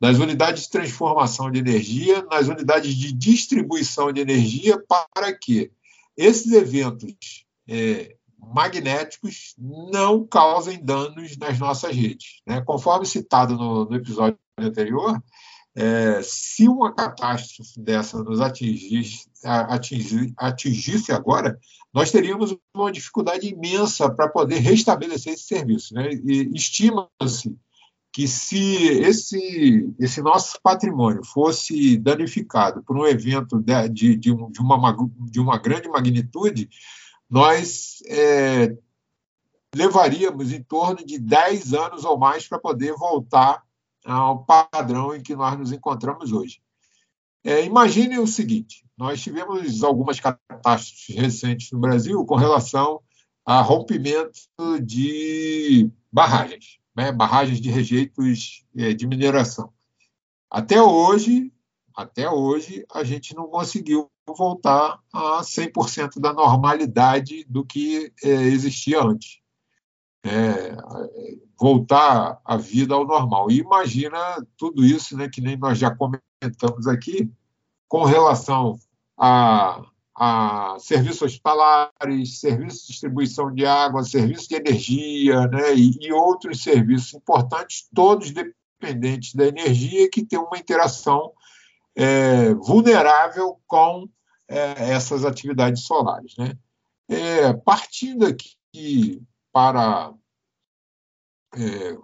[0.00, 4.82] nas unidades de transformação de energia, nas unidades de distribuição de energia,
[5.14, 5.70] para que
[6.16, 12.40] esses eventos é, magnéticos não causem danos nas nossas redes.
[12.46, 12.62] Né?
[12.62, 15.22] Conforme citado no, no episódio anterior,
[15.74, 21.58] é, se uma catástrofe dessa nos atingisse, atingir, atingisse agora,
[21.92, 25.94] nós teríamos uma dificuldade imensa para poder restabelecer esse serviço.
[25.94, 26.10] Né?
[26.54, 27.56] Estima-se
[28.12, 34.96] que se esse, esse nosso patrimônio fosse danificado por um evento de, de, de, uma,
[35.30, 36.68] de uma grande magnitude,
[37.28, 38.76] nós é,
[39.74, 43.62] levaríamos em torno de 10 anos ou mais para poder voltar
[44.04, 46.60] ao padrão em que nós nos encontramos hoje.
[47.44, 53.00] É, imagine o seguinte: nós tivemos algumas catástrofes recentes no Brasil com relação
[53.46, 54.40] a rompimento
[54.82, 59.72] de barragens, né, barragens de rejeitos é, de mineração.
[60.50, 61.52] Até hoje,
[61.96, 69.02] até hoje, a gente não conseguiu voltar a 100% da normalidade do que é, existia
[69.02, 69.40] antes.
[70.24, 70.76] É,
[71.58, 73.50] voltar a vida ao normal.
[73.50, 74.18] E imagina
[74.56, 77.30] tudo isso, né, que nem nós já comentamos aqui,
[77.88, 78.78] com relação
[79.18, 79.82] a,
[80.16, 86.62] a serviços hospitalares, serviços de distribuição de água, serviços de energia né, e, e outros
[86.62, 91.32] serviços importantes, todos dependentes da energia, que tem uma interação
[91.94, 94.08] é, vulnerável com
[94.48, 96.36] é, essas atividades solares.
[96.36, 96.52] Né?
[97.08, 100.12] É, partindo aqui para,
[101.54, 101.96] é,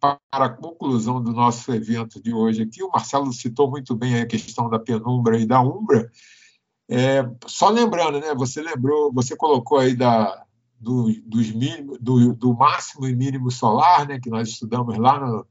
[0.00, 4.26] para a conclusão do nosso evento de hoje aqui, o Marcelo citou muito bem a
[4.26, 6.10] questão da penumbra e da umbra.
[6.90, 10.44] É, só lembrando, né, você lembrou, você colocou aí da,
[10.78, 15.46] do, dos mínimo, do, do, máximo e mínimo solar, né, que nós estudamos lá no,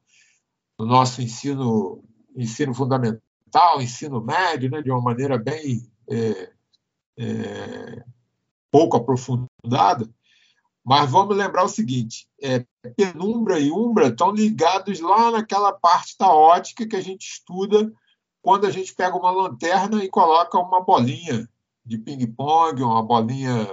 [0.78, 2.04] no nosso ensino,
[2.36, 3.22] ensino fundamental
[3.52, 6.52] fundamental, ensino médio, né, de uma maneira bem é,
[7.18, 8.04] é,
[8.72, 10.10] pouco aprofundada,
[10.84, 12.66] mas vamos lembrar o seguinte: é,
[12.96, 17.92] penumbra e umbra estão ligados lá naquela parte da ótica que a gente estuda
[18.42, 21.48] quando a gente pega uma lanterna e coloca uma bolinha
[21.86, 23.68] de ping-pong, uma bolinha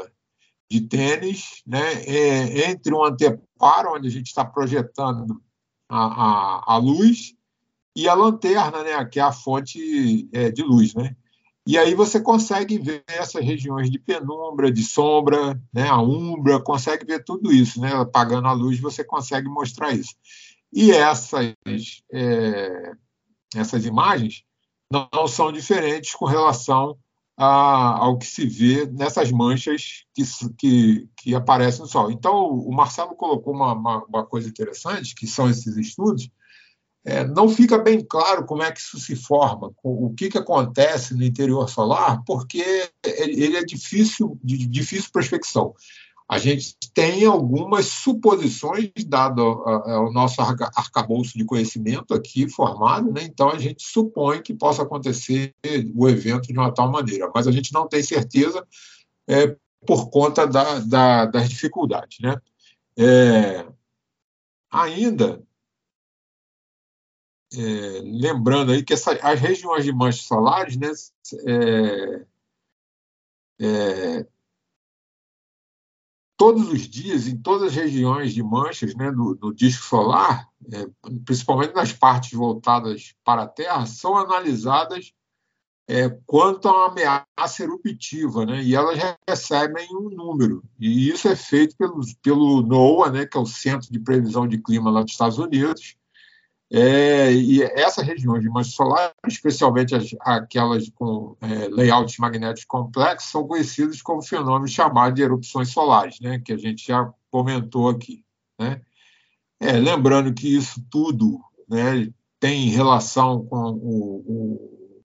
[0.71, 5.43] de tênis, né, é, entre um anteparo, onde a gente está projetando
[5.89, 7.35] a, a, a luz,
[7.97, 11.17] e a lanterna, né, que é a fonte é, de luz, né?
[11.69, 17.05] E aí você consegue ver essas regiões de penumbra, de sombra, né, a umbra, consegue
[17.05, 17.93] ver tudo isso, né?
[17.93, 20.15] Apagando a luz, você consegue mostrar isso.
[20.73, 21.55] E essas,
[22.11, 22.93] é,
[23.55, 24.45] essas imagens
[24.91, 26.97] não são diferentes com relação
[27.37, 30.23] a, ao que se vê nessas manchas que,
[30.57, 32.11] que, que, aparecem no Sol.
[32.11, 36.31] Então, o Marcelo colocou uma, uma, uma coisa interessante, que são esses estudos,
[37.09, 41.15] é, não fica bem claro como é que isso se forma, o que, que acontece
[41.15, 42.63] no interior solar, porque
[43.03, 45.75] ele é difícil, de difícil prospecção.
[46.29, 53.23] A gente tem algumas suposições, dado o nosso arcabouço de conhecimento aqui formado, né?
[53.23, 55.55] então a gente supõe que possa acontecer
[55.95, 58.63] o evento de uma tal maneira, mas a gente não tem certeza
[59.27, 62.19] é, por conta da, da, das dificuldades.
[62.21, 62.37] Né?
[62.99, 63.67] É,
[64.71, 65.48] ainda
[67.55, 70.93] é, lembrando aí que essa, as regiões de manchas solares, né,
[71.47, 72.27] é,
[73.61, 74.27] é,
[76.37, 80.87] todos os dias, em todas as regiões de manchas né, do, do disco solar, é,
[81.25, 85.13] principalmente nas partes voltadas para a Terra, são analisadas
[85.89, 90.63] é, quanto a uma ameaça eruptiva, né, e elas recebem um número.
[90.79, 94.59] E isso é feito pelo, pelo NOAA, né, que é o Centro de Previsão de
[94.59, 95.97] Clima lá dos Estados Unidos,
[96.71, 103.31] é, e essas regiões de mancha solar, especialmente as, aquelas com é, layouts magnéticos complexos,
[103.31, 108.23] são conhecidas como fenômenos chamados de erupções solares, né, que a gente já comentou aqui.
[108.59, 108.83] Né?
[109.59, 115.03] É, lembrando que isso tudo né, tem relação com o, o,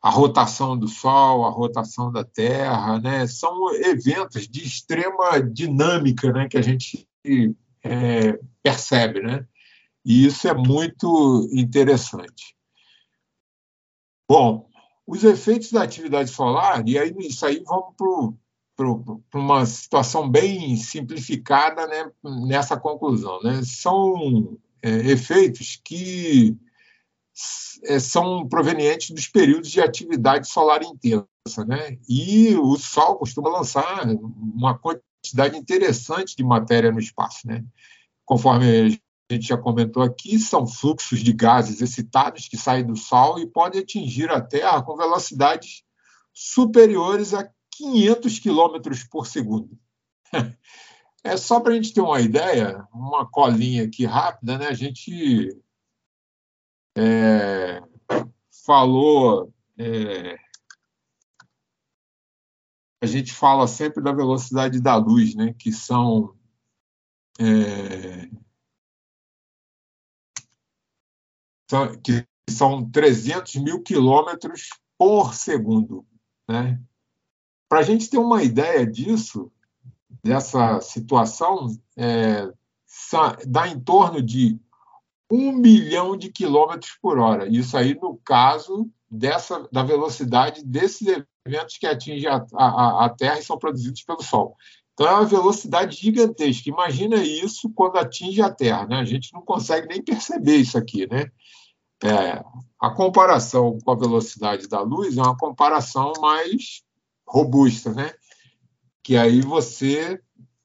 [0.00, 3.26] a rotação do Sol, a rotação da Terra, né?
[3.26, 7.06] são eventos de extrema dinâmica né, que a gente
[7.84, 9.20] é, percebe.
[9.20, 9.46] Né?
[10.06, 12.54] E isso é muito interessante.
[14.30, 14.70] Bom,
[15.04, 17.94] os efeitos da atividade solar, e aí isso aí vamos
[18.76, 22.08] para uma situação bem simplificada né,
[22.46, 23.42] nessa conclusão.
[23.42, 23.62] Né?
[23.64, 26.56] São é, efeitos que
[27.82, 31.64] é, são provenientes dos períodos de atividade solar intensa.
[31.66, 31.98] Né?
[32.08, 34.06] E o Sol costuma lançar
[34.54, 37.44] uma quantidade interessante de matéria no espaço.
[37.48, 37.64] Né?
[38.24, 43.40] Conforme a gente já comentou aqui, são fluxos de gases excitados que saem do Sol
[43.40, 45.82] e podem atingir a Terra com velocidades
[46.32, 49.78] superiores a 500 km por segundo.
[51.24, 54.68] É só para a gente ter uma ideia, uma colinha aqui rápida, né?
[54.68, 55.60] A gente
[56.96, 57.82] é,
[58.64, 60.36] falou, é,
[63.02, 65.52] a gente fala sempre da velocidade da luz, né?
[65.58, 66.32] Que são
[67.40, 68.30] é, são,
[72.02, 76.06] que são 300 mil quilômetros por segundo.
[76.48, 76.80] Né?
[77.68, 79.50] Para a gente ter uma ideia disso,
[80.22, 82.50] dessa situação, é,
[83.46, 84.58] dá em torno de
[85.30, 87.48] um milhão de quilômetros por hora.
[87.48, 93.38] Isso aí no caso dessa da velocidade desses eventos que atingem a, a, a Terra
[93.38, 94.56] e são produzidos pelo Sol.
[94.96, 96.70] Então é uma velocidade gigantesca.
[96.70, 98.96] Imagina isso quando atinge a Terra, né?
[98.96, 101.30] A gente não consegue nem perceber isso aqui, né?
[102.02, 102.42] É,
[102.80, 106.82] a comparação com a velocidade da luz é uma comparação mais
[107.28, 108.10] robusta, né?
[109.02, 110.18] Que aí você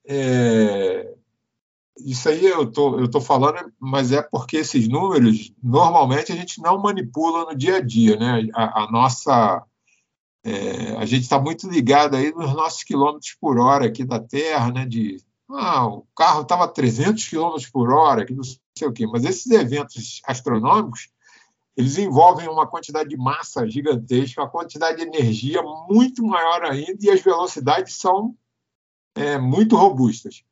[0.07, 1.13] é,
[1.97, 6.61] isso aí eu tô, eu tô falando, mas é porque esses números normalmente a gente
[6.61, 8.47] não manipula no dia a dia, né?
[8.53, 9.61] A, a nossa
[10.43, 14.71] é, a gente está muito ligado aí nos nossos quilômetros por hora aqui da Terra,
[14.71, 14.85] né?
[14.85, 15.17] De
[15.49, 19.05] ah, o carro estava a 300 quilômetros por hora, que não sei o quê.
[19.05, 21.09] Mas esses eventos astronômicos
[21.75, 27.09] eles envolvem uma quantidade de massa gigantesca, uma quantidade de energia muito maior ainda, e
[27.09, 28.35] as velocidades são
[29.15, 30.43] é, muito robustas.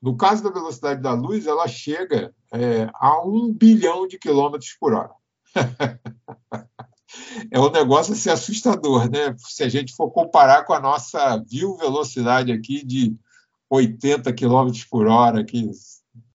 [0.00, 4.94] No caso da velocidade da luz, ela chega é, a um bilhão de quilômetros por
[4.94, 5.12] hora.
[7.50, 9.34] é um negócio assim, assustador, né?
[9.38, 13.16] Se a gente for comparar com a nossa vil velocidade aqui de
[13.70, 15.70] 80 quilômetros por hora, que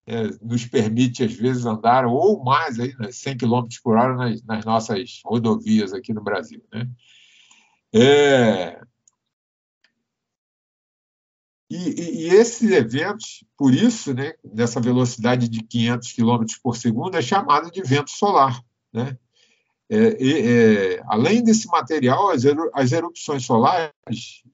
[0.05, 4.43] é, nos permite, às vezes, andar ou mais, aí, 100 né, km por hora nas,
[4.43, 6.63] nas, nossas rodovias aqui no Brasil.
[6.71, 6.89] Né?
[7.93, 8.81] É...
[11.69, 17.17] E, e, e, esses eventos, por isso, né, dessa velocidade de 500 km por segundo,
[17.17, 18.61] é chamado de vento solar.
[18.91, 19.17] Né?
[19.89, 23.91] É, é, além desse material, as, as, erupções solares,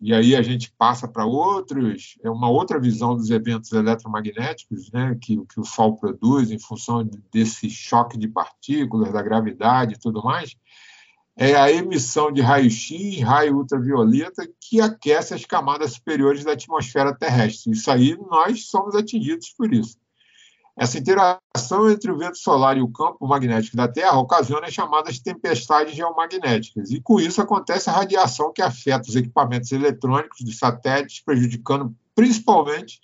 [0.02, 5.16] e aí a gente passa para outros, é uma outra visão dos eventos eletromagnéticos né,
[5.22, 10.24] que, que o Sol produz em função desse choque de partículas, da gravidade e tudo
[10.24, 10.56] mais,
[11.38, 17.72] é a emissão de raio-x, raio ultravioleta, que aquece as camadas superiores da atmosfera terrestre.
[17.72, 19.98] Isso aí nós somos atingidos por isso.
[20.80, 25.20] Essa interação entre o vento solar e o campo magnético da Terra ocasiona as chamadas
[25.20, 31.22] tempestades geomagnéticas, e com isso acontece a radiação que afeta os equipamentos eletrônicos dos satélites,
[31.22, 33.02] prejudicando principalmente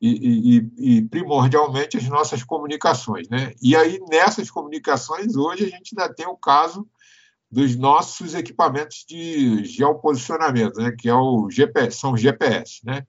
[0.00, 3.28] e, e, e, primordialmente as nossas comunicações.
[3.28, 3.52] Né?
[3.62, 6.88] E aí, nessas comunicações, hoje a gente ainda tem o caso
[7.50, 10.94] dos nossos equipamentos de geoposicionamento, né?
[10.98, 12.80] que é o GPS, são GPS.
[12.82, 13.06] Né?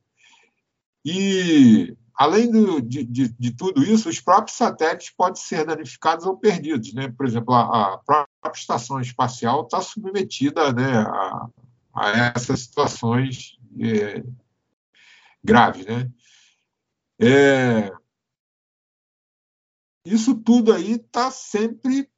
[1.06, 6.38] E Além do, de, de, de, tudo isso, os próprios satélites podem ser danificados ou
[6.38, 6.94] perdidos.
[6.94, 7.10] Né?
[7.10, 11.48] Por exemplo, a, a própria estação espacial está submetida né, a,
[11.94, 14.24] a, essas situações é,
[15.44, 15.86] graves.
[15.86, 16.12] Né?
[17.20, 17.92] É,
[20.06, 22.10] isso tudo aí está sempre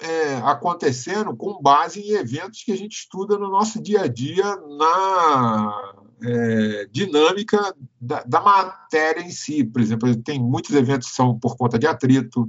[0.00, 4.56] é, acontecendo com base em eventos que a gente estuda no nosso dia a dia
[4.56, 9.64] na é, dinâmica da, da, matéria em si.
[9.64, 12.48] Por exemplo, tem muitos eventos que são por conta de atrito,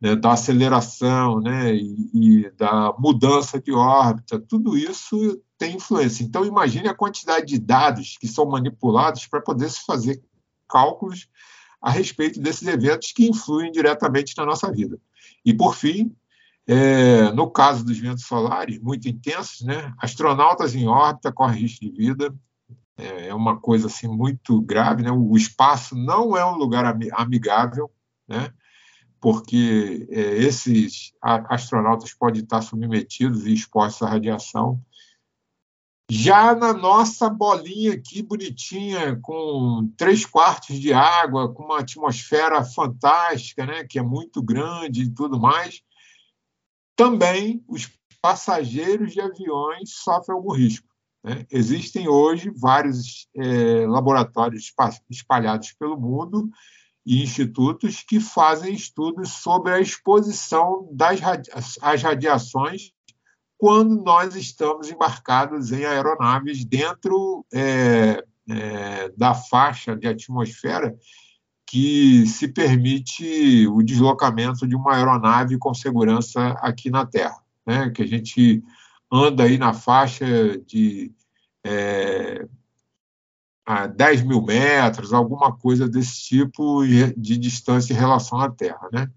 [0.00, 4.38] né, da aceleração né, e, e, da mudança de órbita.
[4.38, 6.24] Tudo isso tem influência.
[6.24, 10.22] Então, imagine a quantidade de dados que são manipulados para poder se fazer
[10.68, 11.28] cálculos
[11.80, 14.98] a respeito desses eventos que influem diretamente na nossa vida.
[15.44, 16.14] E, por fim,
[16.66, 21.92] é, no caso dos ventos solares muito intensos, né, astronautas em órbita correm risco de
[21.92, 22.34] vida,
[22.96, 25.10] é, é uma coisa assim muito grave, né?
[25.10, 27.90] O espaço não é um lugar amigável,
[28.26, 28.52] né?
[29.20, 34.82] Porque é, esses astronautas podem estar submetidos e expostos à radiação.
[36.08, 43.66] Já na nossa bolinha aqui, bonitinha, com três quartos de água, com uma atmosfera fantástica,
[43.66, 45.82] né, que é muito grande e tudo mais,
[46.94, 47.90] também os
[48.22, 50.86] passageiros de aviões sofrem algum risco.
[51.26, 51.44] Né?
[51.50, 54.72] Existem hoje vários é, laboratórios
[55.10, 56.48] espalhados pelo mundo
[57.04, 61.18] e institutos que fazem estudos sobre a exposição das
[61.82, 62.92] as radiações
[63.58, 70.96] quando nós estamos embarcados em aeronaves dentro é, é, da faixa de atmosfera
[71.66, 77.90] que se permite o deslocamento de uma aeronave com segurança aqui na Terra, né?
[77.90, 78.62] que a gente
[79.10, 81.12] anda aí na faixa de
[81.64, 82.46] é,
[83.64, 86.84] a 10 mil metros, alguma coisa desse tipo
[87.16, 88.88] de distância em relação à Terra.
[88.92, 89.10] Né?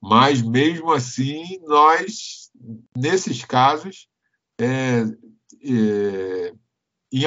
[0.00, 2.50] Mas, mesmo assim, nós,
[2.94, 4.08] nesses casos,
[4.60, 5.04] é,
[5.64, 6.52] é,
[7.10, 7.26] em,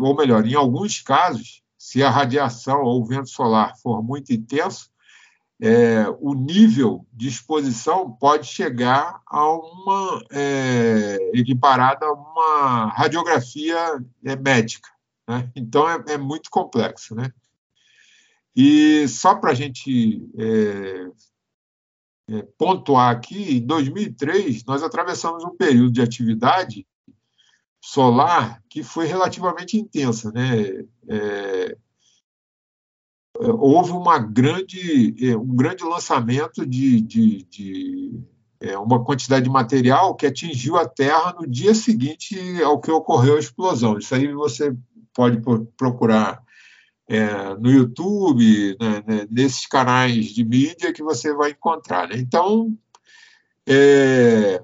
[0.00, 4.90] ou melhor, em alguns casos, se a radiação ou o vento solar for muito intenso,
[5.60, 10.97] é, o nível de exposição pode chegar a uma é,
[11.34, 13.76] equiparada a uma radiografia
[14.24, 14.88] é, médica.
[15.28, 15.50] Né?
[15.54, 17.14] Então, é, é, muito complexo.
[17.14, 17.32] Né?
[18.56, 21.10] E só para a gente é,
[22.36, 26.86] é, pontuar aqui, em 2003, nós atravessamos um período de atividade
[27.80, 30.32] solar que foi relativamente intensa.
[30.32, 30.84] Né?
[31.08, 31.76] É,
[33.34, 38.20] houve uma grande, um grande lançamento de, de, de
[38.60, 43.36] é, uma quantidade de material que atingiu a Terra no dia seguinte ao que ocorreu
[43.36, 43.98] a explosão.
[43.98, 44.74] Isso aí você
[45.14, 45.40] pode
[45.76, 46.42] procurar
[47.08, 52.08] é, no YouTube, né, né, nesses canais de mídia que você vai encontrar.
[52.08, 52.16] Né?
[52.18, 52.76] Então,
[53.66, 54.62] é,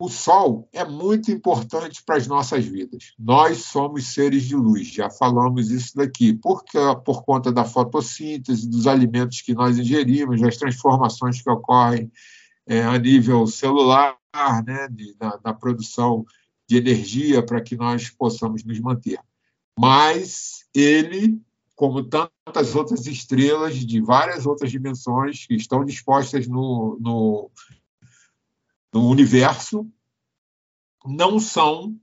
[0.00, 3.12] o Sol é muito importante para as nossas vidas.
[3.18, 8.86] Nós somos seres de luz, já falamos isso daqui, porque por conta da fotossíntese, dos
[8.86, 12.10] alimentos que nós ingerimos, das transformações que ocorrem
[12.66, 14.16] é, a nível celular,
[14.66, 16.24] né, de, da, produção
[16.66, 19.20] de energia para que nós possamos nos manter.
[19.78, 21.38] Mas ele,
[21.76, 27.50] como tantas outras estrelas de várias outras dimensões que estão dispostas no, no,
[28.92, 29.86] no universo,
[31.04, 31.96] não são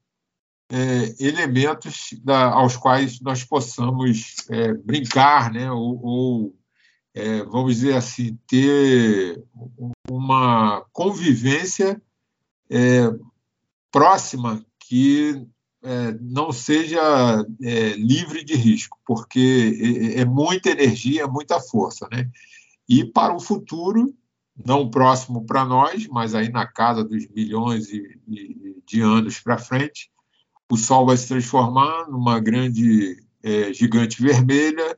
[0.70, 6.56] é, elementos da, aos quais nós possamos é, brincar, né, ou, ou
[7.14, 9.44] é, vamos dizer assim, ter
[10.10, 12.02] uma convivência
[12.70, 13.10] é,
[13.92, 15.48] próxima que
[15.84, 17.02] é, não seja
[17.64, 22.08] é, livre de risco, porque é, muita energia, muita força.
[22.12, 22.30] Né?
[22.88, 24.14] E para o futuro,
[24.66, 30.10] não próximo para nós, mas aí na casa dos milhões de, anos para frente,
[30.70, 34.98] o Sol vai se transformar numa grande é, gigante vermelha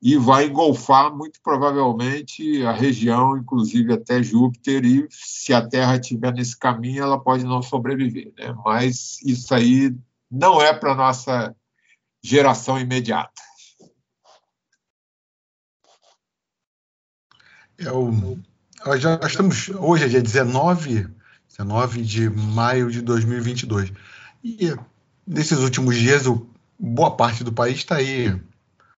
[0.00, 6.32] e vai engolfar muito provavelmente a região, inclusive até Júpiter, e se a Terra estiver
[6.32, 8.32] nesse caminho, ela pode não sobreviver.
[8.36, 8.54] Né?
[8.64, 9.94] Mas isso aí
[10.30, 11.54] não é para nossa
[12.22, 13.32] geração imediata.
[17.78, 18.38] É o,
[18.88, 21.08] nós já estamos, hoje é dia 19,
[21.46, 23.92] 19 de maio de 2022.
[24.42, 24.74] E
[25.26, 26.22] nesses últimos dias,
[26.78, 28.34] boa parte do país está aí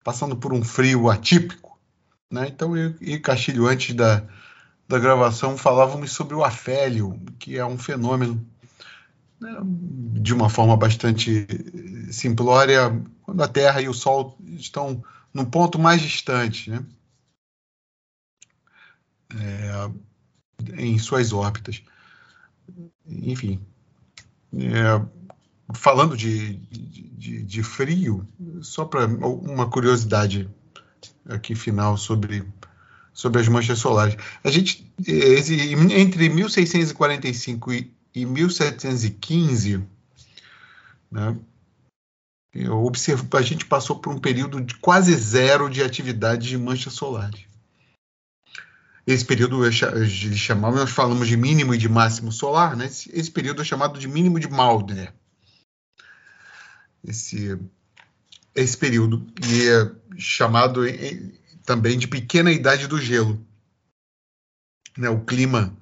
[0.04, 1.80] passando por um frio atípico.
[2.30, 2.50] Né?
[2.50, 4.22] Então, eu e Castilho, antes da,
[4.88, 8.46] da gravação, falávamos sobre o afélio, que é um fenômeno
[9.42, 9.58] né,
[10.22, 11.48] de uma forma bastante
[12.12, 16.86] simplória, quando a Terra e o Sol estão num ponto mais distante, né?
[19.36, 19.89] É,
[20.77, 21.82] em suas órbitas.
[23.07, 23.59] Enfim,
[24.53, 25.01] é,
[25.73, 28.27] falando de, de, de, frio,
[28.61, 30.49] só para uma curiosidade
[31.27, 32.43] aqui final sobre,
[33.13, 34.15] sobre as manchas solares.
[34.43, 34.91] A gente,
[35.91, 39.84] entre 1645 e, e 1715,
[41.11, 41.38] né,
[42.69, 47.49] observo, a gente passou por um período de quase zero de atividade de manchas solares.
[49.12, 52.86] Esse período eles nós falamos de mínimo e de máximo solar, né?
[52.86, 55.14] Esse, esse período é chamado de mínimo de Maunder
[57.03, 57.60] esse,
[58.53, 60.82] esse período, e é chamado
[61.66, 63.45] também de pequena idade do gelo.
[64.97, 65.76] Né, o clima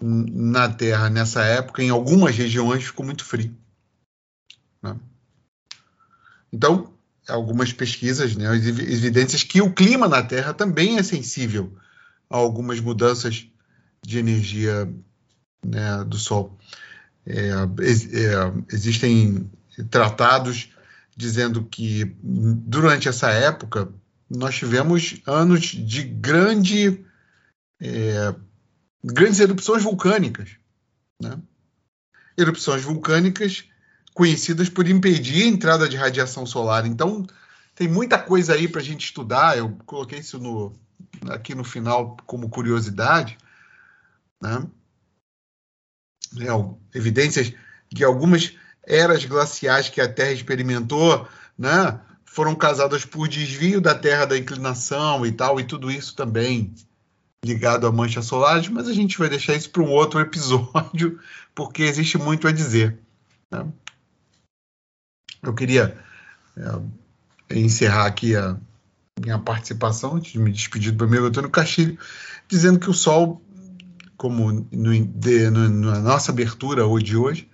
[0.00, 3.56] na Terra nessa época, em algumas regiões, ficou muito frio.
[4.82, 4.98] Né?
[6.52, 6.92] Então,
[7.28, 11.76] algumas pesquisas, né, evidências que o clima na Terra também é sensível
[12.40, 13.46] algumas mudanças
[14.04, 14.92] de energia
[15.64, 16.58] né, do Sol.
[17.26, 19.50] É, é, existem
[19.88, 20.70] tratados
[21.16, 23.88] dizendo que durante essa época
[24.28, 27.04] nós tivemos anos de grande,
[27.80, 28.34] é,
[29.02, 30.50] grandes erupções vulcânicas.
[31.22, 31.38] Né?
[32.36, 33.64] Erupções vulcânicas
[34.12, 36.84] conhecidas por impedir a entrada de radiação solar.
[36.84, 37.24] Então,
[37.74, 39.56] tem muita coisa aí para a gente estudar.
[39.56, 40.76] Eu coloquei isso no,
[41.28, 43.38] aqui no final como curiosidade,
[44.42, 44.66] né?
[46.40, 47.52] É, evidências
[47.92, 52.00] de algumas eras glaciais que a Terra experimentou, né?
[52.24, 56.74] Foram causadas por desvio da Terra da inclinação e tal, e tudo isso também
[57.44, 61.20] ligado a manchas solares, mas a gente vai deixar isso para um outro episódio,
[61.54, 62.98] porque existe muito a dizer.
[63.50, 63.70] Né?
[65.42, 65.96] Eu queria
[66.56, 68.58] é, encerrar aqui a
[69.20, 71.98] minha participação, antes de me despedir do amigo Antônio Castilho,
[72.48, 73.40] dizendo que o Sol,
[74.16, 77.48] como no, de, no, na nossa abertura hoje de hoje,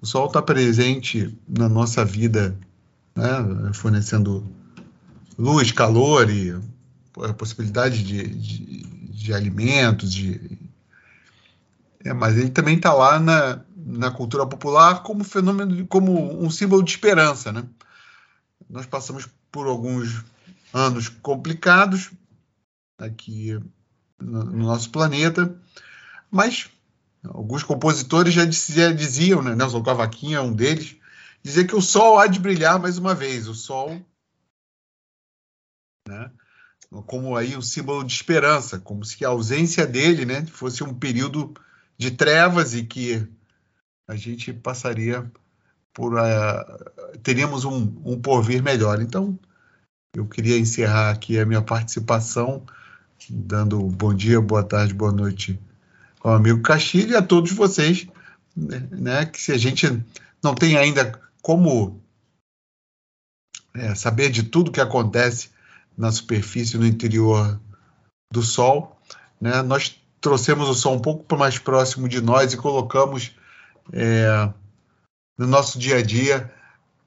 [0.00, 2.58] o Sol está presente na nossa vida,
[3.14, 4.46] né, fornecendo
[5.38, 6.58] luz, calor e
[7.22, 10.58] a possibilidade de, de, de alimentos, de,
[12.04, 16.82] é, mas ele também está lá na, na cultura popular como fenômeno, como um símbolo
[16.82, 17.64] de esperança, né?
[18.68, 20.24] Nós passamos por alguns
[20.76, 22.12] anos complicados
[22.98, 23.58] aqui
[24.20, 25.58] no, no nosso planeta,
[26.30, 26.70] mas
[27.24, 29.54] alguns compositores já, já diziam, né?
[29.54, 30.96] Nelson Cavaquinho é um deles,
[31.42, 33.48] dizer que o Sol há de brilhar mais uma vez.
[33.48, 34.00] O Sol,
[36.08, 36.30] né?
[37.06, 41.52] Como aí um símbolo de esperança, como se a ausência dele, né, fosse um período
[41.98, 43.26] de trevas e que
[44.06, 45.30] a gente passaria
[45.92, 49.00] por uh, teríamos um, um porvir melhor.
[49.02, 49.36] Então,
[50.16, 52.62] eu queria encerrar aqui a minha participação,
[53.28, 55.60] dando bom dia, boa tarde, boa noite
[56.20, 58.06] ao amigo Castilho e a todos vocês,
[58.56, 60.02] né, que se a gente
[60.42, 62.00] não tem ainda como
[63.74, 65.50] é, saber de tudo que acontece
[65.96, 67.60] na superfície, no interior
[68.32, 68.98] do Sol,
[69.38, 73.36] né, nós trouxemos o Sol um pouco mais próximo de nós e colocamos
[73.92, 74.50] é,
[75.36, 76.50] no nosso dia a dia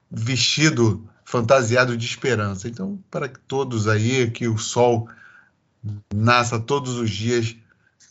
[0.08, 2.66] vestido, fantasiado de esperança.
[2.66, 5.08] Então, para todos aí, que o sol
[6.12, 7.56] nasça todos os dias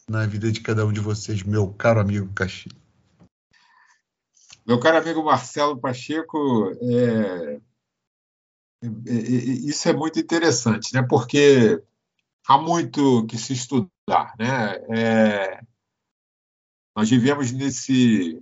[0.08, 2.78] na vida de cada um de vocês, meu caro amigo Castilho.
[4.66, 7.60] Meu caro amigo Marcelo Pacheco, é,
[8.84, 11.04] é, é, isso é muito interessante, né?
[11.04, 11.84] porque
[12.48, 14.34] há muito que se estudar.
[14.40, 14.76] Né?
[14.98, 15.62] É,
[16.96, 18.42] nós vivemos nesse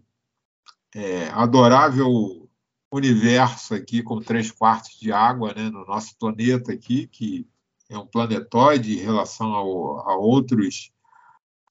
[0.94, 2.47] é, adorável
[2.92, 7.48] universo aqui com três quartos de água, né, no nosso planeta aqui, que
[7.90, 10.92] é um planetoide em relação ao, a outros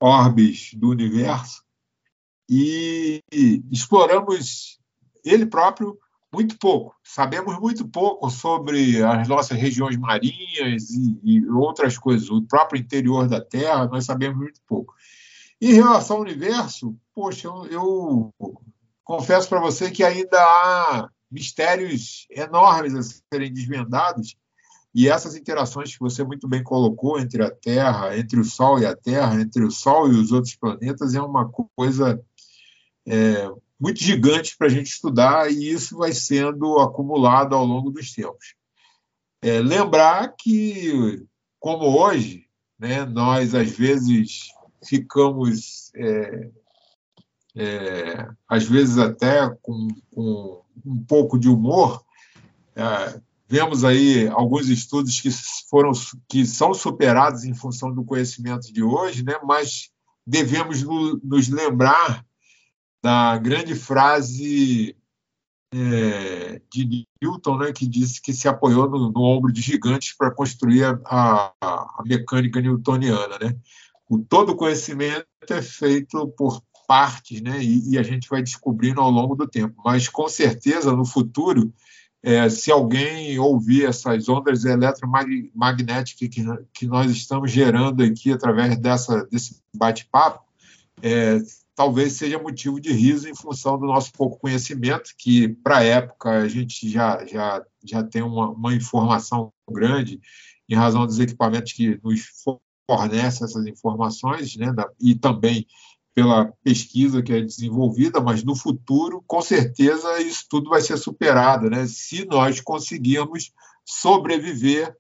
[0.00, 1.62] orbes do universo,
[2.48, 3.22] e
[3.70, 4.78] exploramos
[5.24, 5.98] ele próprio
[6.32, 6.94] muito pouco.
[7.02, 12.30] Sabemos muito pouco sobre as nossas regiões marinhas e, e outras coisas.
[12.30, 14.94] O próprio interior da Terra, nós sabemos muito pouco.
[15.60, 18.60] Em relação ao universo, poxa, eu, eu
[19.06, 23.02] confesso para você que ainda há mistérios enormes a
[23.32, 24.36] serem desvendados
[24.92, 28.86] e essas interações que você muito bem colocou entre a Terra, entre o Sol e
[28.86, 32.20] a Terra, entre o Sol e os outros planetas, é uma coisa
[33.06, 33.48] é,
[33.78, 38.54] muito gigante para a gente estudar e isso vai sendo acumulado ao longo dos tempos.
[39.40, 41.24] É, lembrar que,
[41.60, 42.46] como hoje,
[42.78, 44.48] né, nós às vezes
[44.82, 46.50] ficamos é,
[47.56, 52.04] é, às vezes até com, com, um pouco de humor.
[52.74, 55.30] É, vemos aí alguns estudos que
[55.70, 55.92] foram
[56.28, 59.34] que são superados em função do conhecimento de hoje, né?
[59.42, 59.90] Mas
[60.26, 62.24] devemos no, nos lembrar
[63.02, 64.96] da grande frase
[65.72, 70.30] é, de Newton, né, que disse que se apoiou no, no ombro de gigantes para
[70.30, 73.56] construir a, a, mecânica newtoniana, né?
[74.08, 77.62] O todo conhecimento é feito por partes, né?
[77.62, 79.80] E, e, a gente vai descobrindo ao longo do tempo.
[79.84, 81.72] Mas com certeza no futuro,
[82.22, 89.24] é, se alguém ouvir essas ondas eletromagnéticas que, que nós estamos gerando aqui através dessa,
[89.26, 90.44] desse bate-papo,
[91.02, 91.38] é,
[91.74, 96.30] talvez seja motivo de riso em função do nosso pouco conhecimento, que para a época
[96.30, 100.18] a gente já, já, já tem uma, uma informação grande
[100.68, 102.22] em razão dos equipamentos que nos
[102.90, 105.66] fornecem essas informações, né, e também
[106.16, 111.68] pela pesquisa que é desenvolvida, mas no futuro, com certeza, isso tudo vai ser superado,
[111.68, 111.86] né?
[111.86, 113.52] se nós conseguirmos
[113.84, 114.96] sobreviver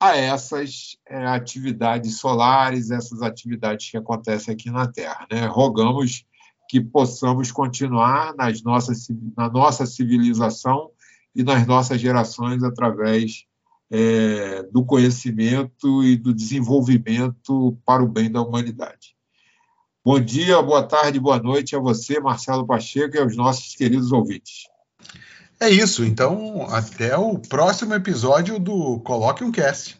[0.00, 5.24] a essas é, atividades solares, essas atividades que acontecem aqui na Terra.
[5.30, 5.46] Né?
[5.46, 6.26] Rogamos
[6.68, 9.06] que possamos continuar nas nossas,
[9.36, 10.90] na nossa civilização
[11.32, 13.44] e nas nossas gerações através
[13.88, 19.15] é, do conhecimento e do desenvolvimento para o bem da humanidade.
[20.06, 24.68] Bom dia, boa tarde, boa noite a você, Marcelo Pacheco, e aos nossos queridos ouvintes.
[25.58, 26.04] É isso.
[26.04, 29.98] Então, até o próximo episódio do Coloque um Cast.